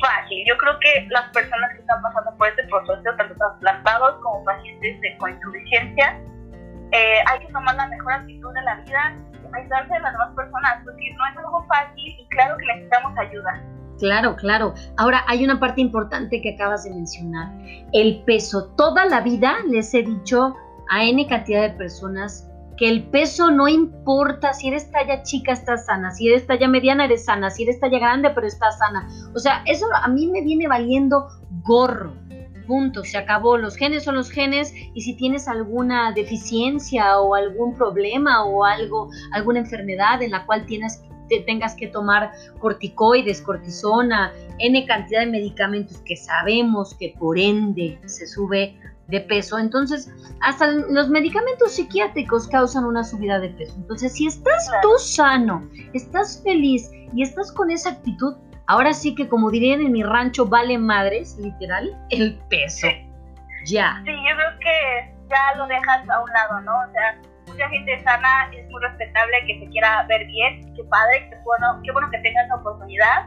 fácil. 0.02 0.44
Yo 0.48 0.58
creo 0.58 0.80
que 0.80 1.08
las 1.10 1.30
personas 1.32 1.70
que 1.74 1.82
están 1.82 2.02
pasando 2.02 2.36
por 2.38 2.48
este 2.48 2.64
proceso, 2.64 3.16
tanto 3.18 3.36
trasplantados 3.36 4.22
como 4.22 4.44
pacientes 4.44 5.02
de, 5.02 5.18
con 5.18 5.32
insuficiencia, 5.32 6.20
eh, 6.92 7.20
hay 7.28 7.40
que 7.46 7.54
tomar 7.54 7.76
la 7.76 7.88
mejor 7.88 8.14
actitud 8.14 8.54
de 8.54 8.62
la 8.64 8.76
vida, 8.78 9.16
ayudarse 9.54 9.94
a 9.94 10.00
las 10.00 10.12
demás 10.12 10.36
personas, 10.36 10.82
porque 10.84 11.14
no 11.18 11.26
es 11.28 11.38
algo 11.38 11.66
fácil 11.68 12.16
y 12.20 12.28
claro 12.30 12.58
que 12.58 12.66
necesitamos 12.66 13.18
ayuda. 13.18 13.64
Claro, 14.00 14.36
claro. 14.38 14.74
Ahora 14.98 15.24
hay 15.28 15.44
una 15.44 15.60
parte 15.60 15.82
importante 15.82 16.42
que 16.42 16.56
acabas 16.56 16.86
de 16.86 16.92
mencionar, 16.92 17.50
el 17.94 18.24
peso. 18.26 18.74
Toda 18.76 19.06
la 19.06 19.22
vida 19.22 19.58
les 19.68 19.94
he 19.94 20.04
dicho 20.04 20.56
a 20.90 21.04
N 21.04 21.28
cantidad 21.28 21.62
de 21.62 21.72
personas 21.72 22.49
que 22.80 22.88
el 22.88 23.04
peso 23.04 23.52
no 23.52 23.68
importa, 23.68 24.54
si 24.54 24.70
eres 24.70 24.90
talla 24.90 25.22
chica 25.22 25.52
estás 25.52 25.86
sana, 25.86 26.12
si 26.12 26.30
eres 26.30 26.48
talla 26.48 26.70
mediana 26.70 27.04
eres 27.04 27.26
sana, 27.26 27.50
si 27.50 27.64
eres 27.64 27.78
talla 27.82 28.00
grande 28.00 28.30
pero 28.34 28.48
estás 28.48 28.78
sana. 28.80 29.06
O 29.36 29.40
sea, 29.40 29.62
eso 29.66 29.86
a 29.94 30.08
mí 30.08 30.28
me 30.28 30.42
viene 30.42 30.66
valiendo 30.66 31.28
gorro. 31.64 32.14
Punto, 32.68 33.04
se 33.04 33.18
acabó. 33.18 33.58
Los 33.58 33.76
genes 33.76 34.04
son 34.04 34.16
los 34.16 34.30
genes 34.30 34.74
y 34.94 35.02
si 35.02 35.16
tienes 35.16 35.48
alguna 35.48 36.14
deficiencia 36.14 37.20
o 37.20 37.36
algún 37.36 37.76
problema 37.76 38.46
o 38.46 38.64
algo, 38.64 39.10
alguna 39.34 39.60
enfermedad 39.60 40.22
en 40.22 40.32
la 40.32 40.46
cual 40.46 40.66
tienes 40.66 41.02
tengas 41.46 41.76
que 41.76 41.88
tomar 41.88 42.32
corticoides, 42.60 43.42
cortisona, 43.42 44.34
N 44.58 44.86
cantidad 44.86 45.20
de 45.20 45.28
medicamentos 45.28 45.98
que 46.00 46.18
sabemos 46.18 46.96
que 46.96 47.14
por 47.20 47.38
ende 47.38 48.00
se 48.06 48.26
sube 48.26 48.76
de 49.10 49.22
peso. 49.22 49.60
Entonces, 49.60 50.12
hasta 50.42 50.68
los 50.68 51.10
medicamentos 51.10 51.74
psiquiátricos 51.74 52.48
causan 52.48 52.86
una 52.86 53.04
subida 53.04 53.40
de 53.40 53.50
peso. 53.50 53.74
Entonces, 53.78 54.14
si 54.14 54.28
estás 54.28 54.70
tú 54.82 54.98
sano, 54.98 55.68
estás 55.94 56.42
feliz 56.44 56.90
y 57.14 57.24
estás 57.24 57.52
con 57.52 57.72
esa 57.72 57.90
actitud, 57.90 58.36
ahora 58.68 58.94
sí 58.94 59.16
que 59.16 59.28
como 59.28 59.50
dirían 59.50 59.82
en 59.82 59.92
mi 59.92 60.04
rancho, 60.04 60.46
vale 60.46 60.78
madres, 60.78 61.38
literal, 61.40 61.98
el 62.10 62.38
peso. 62.50 62.88
Ya. 63.66 64.02
Sí, 64.06 64.12
yo 64.12 64.36
creo 64.36 64.60
que 64.60 65.14
ya 65.30 65.58
lo 65.58 65.68
dejas 65.68 66.08
a 66.10 66.24
un 66.24 66.30
lado, 66.30 66.62
¿no? 66.62 66.72
O 66.88 66.92
sea, 66.92 67.20
mucha 67.48 67.68
gente 67.70 68.02
sana 68.04 68.50
es 68.54 68.70
muy 68.70 68.82
respetable 68.82 69.46
que 69.48 69.60
se 69.60 69.70
quiera 69.72 70.06
ver 70.08 70.26
bien, 70.28 70.74
qué 70.76 70.84
padre, 70.84 71.30
qué 71.30 71.38
bueno, 71.44 71.82
qué 71.84 71.92
bueno 71.92 72.10
que 72.12 72.20
tengas 72.20 72.48
la 72.48 72.56
oportunidad, 72.56 73.26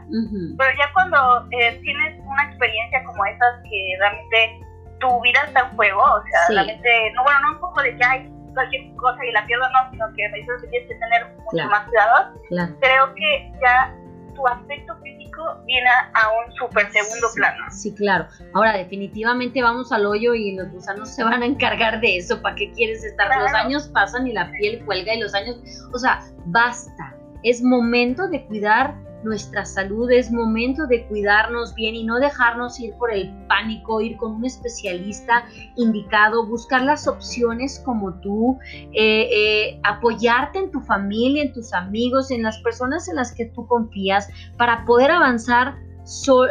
pero 0.56 0.70
ya 0.78 0.92
cuando 0.94 1.48
eh, 1.50 1.78
tienes 1.82 2.20
una 2.24 2.44
experiencia 2.44 3.04
como 3.04 3.24
esas 3.26 3.62
que 3.64 3.96
realmente 3.98 4.60
tu 5.02 5.20
vida 5.20 5.40
está 5.46 5.60
en 5.60 5.76
juego, 5.76 6.00
o 6.00 6.22
sea, 6.22 6.40
realmente, 6.48 7.12
no, 7.14 7.24
bueno, 7.24 7.40
no 7.40 7.52
un 7.52 7.60
poco 7.60 7.82
de 7.82 7.96
que 7.96 8.04
hay 8.04 8.32
cualquier 8.54 8.94
cosa 8.94 9.18
y 9.24 9.32
la 9.32 9.44
pierdo, 9.46 9.64
no, 9.70 9.90
sino 9.90 10.06
que 10.14 10.28
me 10.28 10.38
dices 10.38 10.62
que 10.62 10.68
tienes 10.68 10.88
que 10.88 10.94
tener 10.94 11.26
mucho 11.36 11.68
más 11.68 11.88
cuidado, 11.88 12.32
creo 12.80 13.14
que 13.14 13.52
ya 13.60 13.94
tu 14.34 14.46
aspecto 14.46 14.96
físico 15.02 15.42
viene 15.66 15.88
a 15.88 16.28
un 16.30 16.52
súper 16.54 16.90
segundo 16.90 17.28
plano. 17.34 17.64
Sí, 17.70 17.94
claro. 17.94 18.26
Ahora, 18.54 18.72
definitivamente 18.72 19.62
vamos 19.62 19.92
al 19.92 20.06
hoyo 20.06 20.34
y 20.34 20.54
los 20.54 20.70
gusanos 20.70 21.10
se 21.10 21.22
van 21.22 21.42
a 21.42 21.46
encargar 21.46 22.00
de 22.00 22.16
eso. 22.16 22.40
¿Para 22.40 22.54
qué 22.56 22.72
quieres 22.72 23.04
estar? 23.04 23.28
Los 23.38 23.52
años 23.52 23.88
pasan 23.88 24.26
y 24.26 24.32
la 24.32 24.50
piel 24.52 24.82
cuelga 24.84 25.14
y 25.14 25.20
los 25.20 25.34
años... 25.34 25.56
O 25.92 25.98
sea, 25.98 26.20
basta. 26.46 27.14
Es 27.42 27.62
momento 27.62 28.28
de 28.28 28.44
cuidar 28.46 28.94
nuestra 29.24 29.64
salud, 29.64 30.10
es 30.10 30.30
momento 30.30 30.86
de 30.86 31.06
cuidarnos 31.06 31.74
bien 31.74 31.94
y 31.94 32.04
no 32.04 32.18
dejarnos 32.18 32.78
ir 32.80 32.94
por 32.94 33.12
el 33.12 33.30
pánico, 33.46 34.00
ir 34.00 34.16
con 34.16 34.32
un 34.32 34.44
especialista 34.44 35.44
indicado, 35.76 36.46
buscar 36.46 36.82
las 36.82 37.06
opciones 37.06 37.80
como 37.84 38.14
tú, 38.20 38.58
eh, 38.92 39.28
eh, 39.32 39.80
apoyarte 39.82 40.58
en 40.58 40.70
tu 40.70 40.80
familia, 40.80 41.42
en 41.42 41.52
tus 41.52 41.72
amigos, 41.72 42.30
en 42.30 42.42
las 42.42 42.58
personas 42.58 43.08
en 43.08 43.16
las 43.16 43.32
que 43.32 43.46
tú 43.46 43.66
confías 43.66 44.28
para 44.56 44.84
poder 44.84 45.10
avanzar 45.10 45.76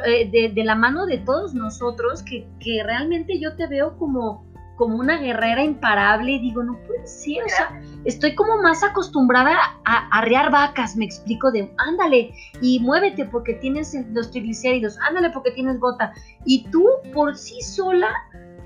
eh, 0.05 0.51
de, 0.53 0.63
la 0.63 0.75
mano 0.75 1.05
de 1.05 1.17
todos 1.17 1.53
nosotros, 1.53 2.23
que, 2.23 2.47
que 2.59 2.83
realmente 2.83 3.39
yo 3.39 3.55
te 3.55 3.67
veo 3.67 3.97
como 3.97 4.50
como 4.81 4.97
una 4.97 5.19
guerrera 5.19 5.63
imparable 5.63 6.31
y 6.31 6.39
digo, 6.39 6.63
no 6.63 6.75
puede 6.87 7.05
ser, 7.05 7.43
o 7.45 7.49
sea, 7.49 7.79
estoy 8.03 8.33
como 8.33 8.57
más 8.63 8.83
acostumbrada 8.83 9.55
a 9.85 10.07
arrear 10.17 10.49
vacas, 10.49 10.95
me 10.95 11.05
explico, 11.05 11.51
de 11.51 11.71
ándale 11.77 12.33
y 12.63 12.79
muévete 12.79 13.25
porque 13.25 13.53
tienes 13.53 13.95
los 14.11 14.31
triglicéridos, 14.31 14.97
ándale 15.07 15.29
porque 15.29 15.51
tienes 15.51 15.79
gota. 15.79 16.11
Y 16.45 16.63
tú 16.71 16.83
por 17.13 17.37
sí 17.37 17.61
sola, 17.61 18.09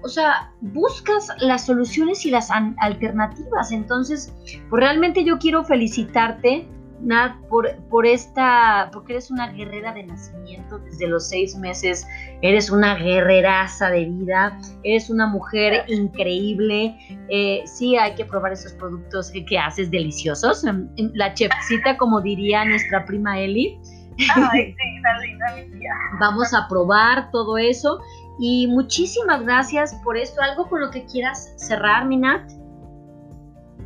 o 0.03 0.07
sea, 0.07 0.53
buscas 0.61 1.27
las 1.41 1.65
soluciones 1.65 2.25
y 2.25 2.31
las 2.31 2.49
alternativas. 2.49 3.73
Entonces, 3.73 4.33
pues 4.69 4.79
realmente 4.81 5.25
yo 5.25 5.37
quiero 5.37 5.65
felicitarte 5.65 6.65
Nat, 7.01 7.35
por, 7.49 7.75
por 7.89 8.05
esta, 8.05 8.89
porque 8.91 9.13
eres 9.13 9.29
una 9.29 9.51
guerrera 9.51 9.93
de 9.93 10.03
nacimiento 10.03 10.79
desde 10.79 11.07
los 11.07 11.27
seis 11.27 11.55
meses, 11.55 12.07
eres 12.41 12.69
una 12.69 12.95
guerreraza 12.95 13.89
de 13.89 14.05
vida, 14.05 14.59
eres 14.83 15.09
una 15.09 15.27
mujer 15.27 15.85
increíble. 15.87 16.97
Eh, 17.29 17.63
sí, 17.65 17.97
hay 17.97 18.15
que 18.15 18.25
probar 18.25 18.53
esos 18.53 18.73
productos 18.73 19.31
que, 19.31 19.59
haces 19.59 19.91
deliciosos. 19.91 20.63
La 21.13 21.33
chefcita, 21.33 21.97
como 21.97 22.21
diría 22.21 22.65
nuestra 22.65 23.05
prima 23.05 23.39
Eli. 23.39 23.77
Ay, 24.35 24.73
sí, 24.73 24.75
linda 25.27 25.49
Vamos 26.19 26.53
a 26.53 26.67
probar 26.67 27.29
todo 27.31 27.57
eso. 27.57 27.99
Y 28.39 28.67
muchísimas 28.67 29.43
gracias 29.43 29.93
por 30.03 30.17
esto. 30.17 30.41
¿Algo 30.41 30.67
con 30.67 30.81
lo 30.81 30.91
que 30.91 31.05
quieras 31.05 31.53
cerrar, 31.57 32.05
Minat? 32.05 32.49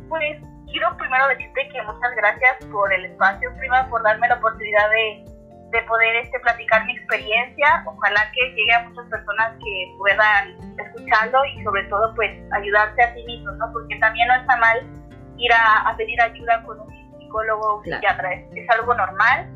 Pues 0.08 0.38
quiero 0.70 0.96
primero 0.96 1.28
decirte 1.28 1.68
que 1.68 1.82
muchas 1.82 2.14
gracias 2.16 2.64
por 2.70 2.92
el 2.92 3.04
espacio, 3.06 3.50
prima, 3.58 3.88
por 3.88 4.02
darme 4.02 4.28
la 4.28 4.36
oportunidad 4.36 4.90
de, 4.90 5.24
de 5.70 5.82
poder 5.82 6.16
este, 6.16 6.38
platicar 6.40 6.84
mi 6.86 6.96
experiencia. 6.96 7.84
Ojalá 7.86 8.30
que 8.32 8.50
llegue 8.54 8.72
a 8.72 8.88
muchas 8.88 9.06
personas 9.08 9.56
que 9.58 9.94
puedan 9.98 10.56
escucharlo 10.78 11.44
y 11.44 11.62
sobre 11.62 11.84
todo 11.84 12.14
pues 12.14 12.30
ayudarse 12.52 13.02
a 13.02 13.14
sí 13.14 13.24
mismos, 13.24 13.56
¿no? 13.58 13.72
Porque 13.72 13.96
también 13.96 14.28
no 14.28 14.34
está 14.34 14.56
mal 14.56 14.78
ir 15.36 15.52
a, 15.52 15.94
pedir 15.96 16.20
ayuda 16.20 16.62
con 16.64 16.80
un 16.80 17.18
psicólogo 17.18 17.76
o 17.76 17.82
psiquiatra, 17.82 18.34
es, 18.34 18.70
algo 18.70 18.94
normal. 18.94 19.48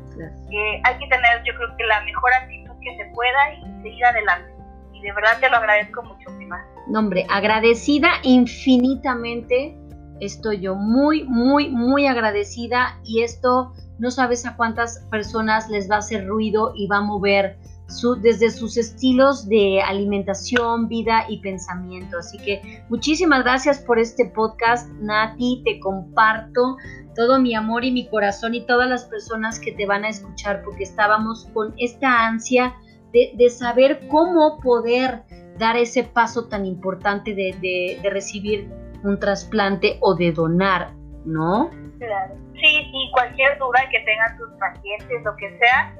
hay 0.83 0.97
que 0.97 1.07
tener 1.07 1.43
yo 1.43 1.53
creo 1.55 1.77
que 1.77 1.83
la 1.85 2.01
mejor 2.01 2.33
actitud 2.33 2.73
que 2.81 2.97
se 2.97 3.05
pueda 3.13 3.53
y 3.53 3.81
seguir 3.83 4.05
adelante. 4.05 4.51
Y 4.93 5.01
de 5.01 5.11
verdad 5.11 5.37
te 5.39 5.49
lo 5.49 5.57
agradezco 5.57 6.01
mucho, 6.03 6.35
prima. 6.37 6.63
No, 6.87 6.99
hombre, 6.99 7.25
agradecida 7.29 8.09
infinitamente 8.23 9.75
Estoy 10.19 10.61
yo 10.61 10.75
muy, 10.75 11.23
muy, 11.23 11.69
muy 11.69 12.07
agradecida 12.07 12.99
y 13.03 13.21
esto 13.21 13.73
no 13.99 14.11
sabes 14.11 14.45
a 14.45 14.55
cuántas 14.55 14.99
personas 15.09 15.69
les 15.69 15.89
va 15.89 15.95
a 15.95 15.99
hacer 15.99 16.27
ruido 16.27 16.73
y 16.75 16.87
va 16.87 16.97
a 16.97 17.01
mover 17.01 17.57
su, 17.87 18.15
desde 18.15 18.49
sus 18.49 18.77
estilos 18.77 19.47
de 19.47 19.81
alimentación, 19.81 20.87
vida 20.87 21.25
y 21.29 21.39
pensamiento. 21.39 22.17
Así 22.17 22.37
que 22.37 22.83
muchísimas 22.89 23.43
gracias 23.43 23.79
por 23.79 23.99
este 23.99 24.25
podcast, 24.25 24.89
Nati. 24.99 25.61
Te 25.63 25.79
comparto 25.79 26.77
todo 27.15 27.39
mi 27.39 27.55
amor 27.55 27.85
y 27.85 27.91
mi 27.91 28.07
corazón 28.07 28.55
y 28.55 28.65
todas 28.65 28.89
las 28.89 29.05
personas 29.05 29.59
que 29.59 29.71
te 29.71 29.85
van 29.85 30.03
a 30.03 30.09
escuchar 30.09 30.61
porque 30.63 30.83
estábamos 30.83 31.45
con 31.53 31.73
esta 31.77 32.25
ansia 32.25 32.75
de, 33.13 33.49
saber 33.49 34.07
cómo 34.09 34.59
poder 34.59 35.23
dar 35.57 35.77
ese 35.77 36.03
paso 36.03 36.47
tan 36.47 36.65
importante 36.65 37.33
de, 37.33 37.97
de 38.01 38.09
recibir 38.09 38.69
un 39.05 39.19
trasplante 39.19 39.97
o 40.01 40.15
de 40.15 40.31
donar, 40.31 40.91
¿no? 41.25 41.69
Claro. 41.99 42.35
Sí, 42.53 42.89
sí, 42.91 43.09
cualquier 43.13 43.57
duda 43.57 43.79
que 43.91 43.99
tengan 44.01 44.37
sus 44.37 44.49
pacientes, 44.59 45.23
lo 45.23 45.35
que 45.37 45.57
sea, 45.59 45.95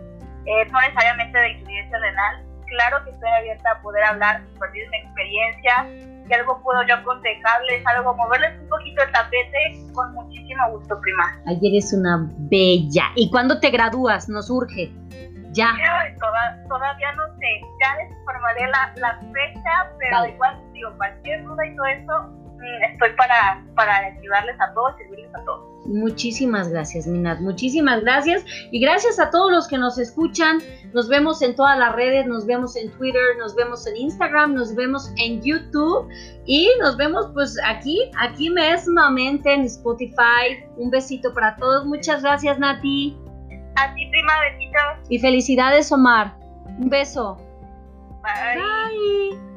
eh, 0.45 0.65
no 0.71 0.79
necesariamente 0.81 1.37
de 1.37 1.49
insuficiencia 1.51 1.99
renal, 1.99 2.45
claro 2.67 3.03
que 3.03 3.11
estoy 3.11 3.29
abierta 3.29 3.71
a 3.71 3.81
poder 3.81 4.03
hablar, 4.03 4.43
compartir 4.51 4.89
mi 4.89 4.97
experiencia, 4.97 5.87
si 6.27 6.33
algo 6.33 6.61
puedo 6.63 6.81
yo 6.87 6.95
aconsejarles, 6.95 7.85
algo, 7.87 8.15
moverles 8.15 8.59
un 8.61 8.69
poquito 8.69 9.03
el 9.03 9.11
tapete, 9.11 9.93
con 9.93 10.13
muchísimo 10.13 10.71
gusto, 10.71 10.99
prima. 11.01 11.39
Ayer 11.47 11.73
eres 11.73 11.93
una 11.93 12.27
bella. 12.49 13.11
¿Y 13.15 13.29
cuándo 13.29 13.59
te 13.59 13.69
gradúas? 13.69 14.27
Nos 14.29 14.49
urge. 14.49 14.91
Ya. 15.51 15.71
todavía 16.67 17.11
no 17.13 17.23
sé, 17.37 17.61
ya 17.81 17.95
les 17.95 18.11
informaré 18.11 18.67
la, 18.67 18.93
la 18.97 19.19
fecha, 19.31 19.91
pero 19.99 20.25
igual, 20.25 20.59
digo, 20.73 20.91
cualquier 20.97 21.43
duda 21.45 21.65
y 21.65 21.75
todo 21.75 21.85
eso, 21.85 22.44
estoy 22.91 23.10
para, 23.17 23.63
para 23.75 23.97
ayudarles 23.97 24.60
a 24.60 24.73
todos, 24.73 24.95
servirles 24.97 25.34
a 25.36 25.43
todos. 25.45 25.75
Muchísimas 25.86 26.69
gracias, 26.69 27.06
Minat. 27.06 27.39
Muchísimas 27.39 28.01
gracias. 28.01 28.43
Y 28.71 28.80
gracias 28.80 29.19
a 29.19 29.30
todos 29.30 29.51
los 29.51 29.67
que 29.67 29.78
nos 29.78 29.97
escuchan. 29.97 30.60
Nos 30.93 31.08
vemos 31.08 31.41
en 31.41 31.56
todas 31.56 31.78
las 31.78 31.95
redes, 31.95 32.25
nos 32.25 32.45
vemos 32.45 32.75
en 32.75 32.91
Twitter, 32.91 33.21
nos 33.38 33.56
vemos 33.56 33.86
en 33.86 33.95
Instagram, 33.97 34.56
nos 34.56 34.75
vemos 34.75 35.12
en 35.17 35.41
YouTube 35.41 36.08
y 36.45 36.69
nos 36.80 36.97
vemos 36.97 37.30
pues 37.34 37.58
aquí, 37.65 38.12
aquí 38.19 38.49
mesmamente 38.49 39.54
en 39.54 39.62
Spotify. 39.62 40.65
Un 40.78 40.89
besito 40.89 41.34
para 41.34 41.56
todos. 41.58 41.86
Muchas 41.86 42.23
gracias, 42.23 42.58
Nati. 42.58 43.15
A 43.75 43.93
ti, 43.93 44.08
prima, 44.10 44.34
besitos. 44.51 45.10
Y 45.10 45.19
felicidades, 45.19 45.91
Omar. 45.91 46.34
Un 46.80 46.89
beso. 46.89 47.38
Bye. 48.23 48.58
Bye. 48.58 49.54